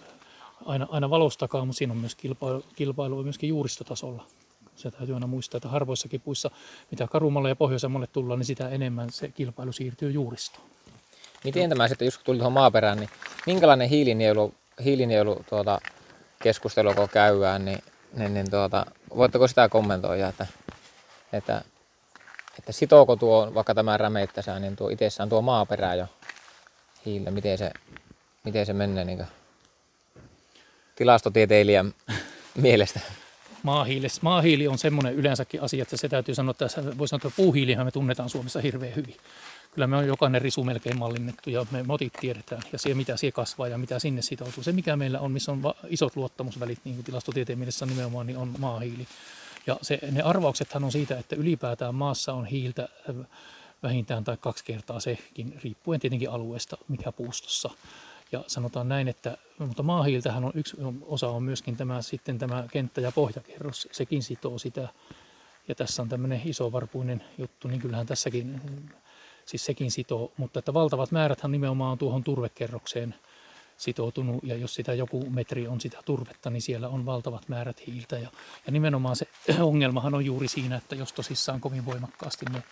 [0.65, 4.25] aina, aina valostakaan, mutta siinä on myös kilpailu, kilpailu myöskin juuristotasolla.
[4.75, 6.51] Se täytyy aina muistaa, että harvoissakin puissa,
[6.91, 10.63] mitä karummalle ja pohjoisemmalle tullaan, niin sitä enemmän se kilpailu siirtyy juuristoon.
[11.43, 13.09] Miten tämä sitten, jos tuli tuohon maaperään, niin
[13.45, 14.53] minkälainen hiilinielu,
[14.83, 15.79] hiilinielu tuota,
[16.43, 17.79] keskustelu, kun käydään, niin,
[18.13, 18.85] niin, niin tuota,
[19.15, 20.47] voitteko sitä kommentoida, että,
[21.33, 21.61] että,
[22.59, 26.07] että sitooko tuo, vaikka tämä rämeittäsää, niin tuo itsessään tuo maaperä jo
[27.05, 27.71] hiiltä, miten se,
[28.43, 29.27] miten se menee niin
[31.01, 31.93] tilastotieteilijän
[32.55, 32.99] mielestä?
[33.63, 37.85] Maahiili, maahiili on semmoinen yleensäkin asia, että se täytyy sanoa, että voi sanoa, että puuhiilihän
[37.85, 39.15] me tunnetaan Suomessa hirveän hyvin.
[39.71, 43.35] Kyllä me on jokainen risu melkein mallinnettu ja me motit tiedetään ja se mitä siellä
[43.35, 44.63] kasvaa ja mitä sinne sitoutuu.
[44.63, 48.53] Se mikä meillä on, missä on isot luottamusvälit, niin kuin tilastotieteen mielessä nimenomaan, niin on
[48.57, 49.07] maahiili.
[49.67, 53.15] Ja se, ne arvauksethan on siitä, että ylipäätään maassa on hiiltä äh,
[53.83, 57.69] vähintään tai kaksi kertaa sekin, riippuen tietenkin alueesta, mikä puustossa.
[58.31, 63.01] Ja sanotaan näin, että mutta maahiiltähän on yksi osa on myöskin tämä, sitten tämä kenttä-
[63.01, 64.87] ja pohjakerros, sekin sitoo sitä.
[65.67, 68.61] Ja tässä on tämmöinen isovarpuinen juttu, niin kyllähän tässäkin,
[69.45, 73.15] siis sekin sitoo, mutta että valtavat määräthän nimenomaan on tuohon turvekerrokseen
[73.77, 78.15] sitoutunut, ja jos sitä joku metri on sitä turvetta, niin siellä on valtavat määrät hiiltä.
[78.15, 78.29] Ja,
[78.65, 79.27] ja nimenomaan se
[79.61, 82.63] ongelmahan on juuri siinä, että jos tosissaan kovin voimakkaasti ne,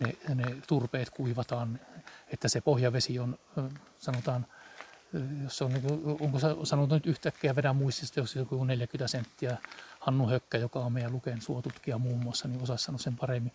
[0.00, 1.80] ne, ne turpeet kuivataan,
[2.32, 3.38] että se pohjavesi on,
[3.98, 4.46] sanotaan,
[5.42, 5.84] jos on, niin
[6.20, 9.56] onko sanonut nyt yhtäkkiä vedä muistista, jos joku 40 senttiä,
[10.00, 13.52] Hannu Hökkä, joka on meidän Luken suotutkija muun muassa, niin osaisi sanoa sen paremmin.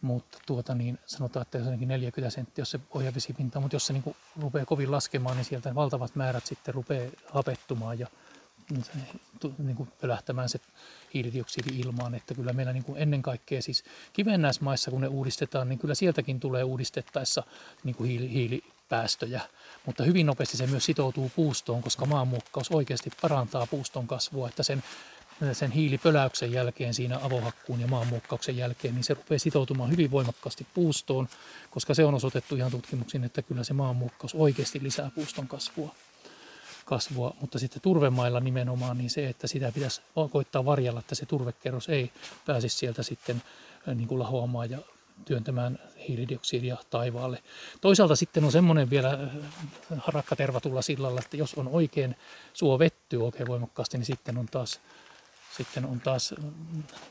[0.00, 3.92] Mutta tuota, niin sanotaan, että se on 40 senttiä, jos se pohjavesipinta, mutta jos se
[3.92, 8.06] niin rupeaa kovin laskemaan, niin sieltä valtavat määrät sitten rupeaa hapettumaan ja
[9.58, 10.60] niin kuin pölähtämään se
[11.14, 15.78] hiilidioksidi ilmaan, että kyllä meillä niin kuin ennen kaikkea siis kivennäismaissa, kun ne uudistetaan, niin
[15.78, 17.42] kyllä sieltäkin tulee uudistettaessa
[17.84, 19.40] niin kuin hiili, hiilipäästöjä,
[19.86, 24.82] mutta hyvin nopeasti se myös sitoutuu puustoon, koska maanmuokkaus oikeasti parantaa puuston kasvua, että sen
[25.52, 31.28] sen hiilipöläyksen jälkeen siinä avohakkuun ja maanmuokkauksen jälkeen, niin se rupeaa sitoutumaan hyvin voimakkaasti puustoon,
[31.70, 35.94] koska se on osoitettu ihan tutkimuksiin, että kyllä se maanmuokkaus oikeasti lisää puuston kasvua
[36.84, 41.88] kasvua, mutta sitten turvemailla nimenomaan niin se, että sitä pitäisi koittaa varjella, että se turvekerros
[41.88, 42.12] ei
[42.46, 43.42] pääsisi sieltä sitten
[43.94, 44.78] niin kuin lahoamaan ja
[45.24, 47.42] työntämään hiilidioksidia taivaalle.
[47.80, 49.18] Toisaalta sitten on semmoinen vielä
[49.98, 52.16] harakkatervatulla sillalla, että jos on oikein
[52.52, 54.80] suo vettyy oikein voimakkaasti, niin sitten on taas
[55.56, 56.34] sitten on taas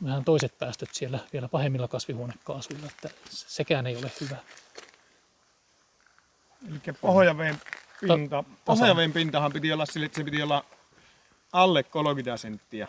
[0.04, 4.38] vähän toiset päästöt siellä vielä pahemmilla kasvihuonekaasuilla, että sekään ei ole hyvä.
[6.70, 7.62] Eli pohjaveen
[8.02, 8.44] pinta.
[8.66, 10.66] Pohjaveen pintahan piti olla sille, että se piti olla
[11.54, 12.88] alle 30 senttiä.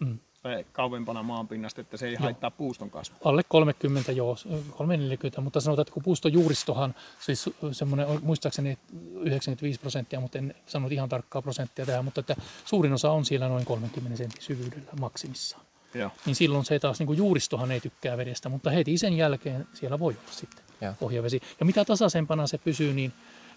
[0.00, 0.18] Mm.
[0.54, 2.22] Tai kauempana maanpinnasta, että se ei joo.
[2.22, 3.18] haittaa puuston kasvua.
[3.24, 4.36] Alle 30, joo,
[4.70, 8.78] 340, mutta sanotaan, että kun puuston juuristohan, siis semmoinen, muistaakseni
[9.20, 13.48] 95 prosenttia, mutta en sanonut ihan tarkkaa prosenttia tähän, mutta että suurin osa on siellä
[13.48, 15.64] noin 30 sentin syvyydellä maksimissaan.
[15.94, 16.10] Joo.
[16.26, 19.98] Niin silloin se taas, niin kuin juuristohan ei tykkää vedestä, mutta heti sen jälkeen siellä
[19.98, 20.94] voi olla sitten Joo.
[21.00, 21.40] pohjavesi.
[21.60, 23.12] Ja mitä tasaisempana se pysyy, niin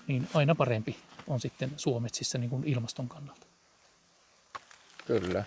[0.07, 3.47] niin aina parempi on sitten suometsissä niin kuin ilmaston kannalta.
[5.05, 5.43] Kyllä.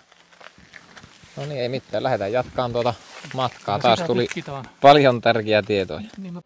[1.37, 2.03] No niin, ei mitään.
[2.03, 2.93] Lähdetään jatkaan tuota
[3.33, 3.77] matkaa.
[3.77, 4.65] No, Taas tuli tutkitaan.
[4.81, 6.01] paljon tärkeää tietoa.
[6.17, 6.41] Niin mä...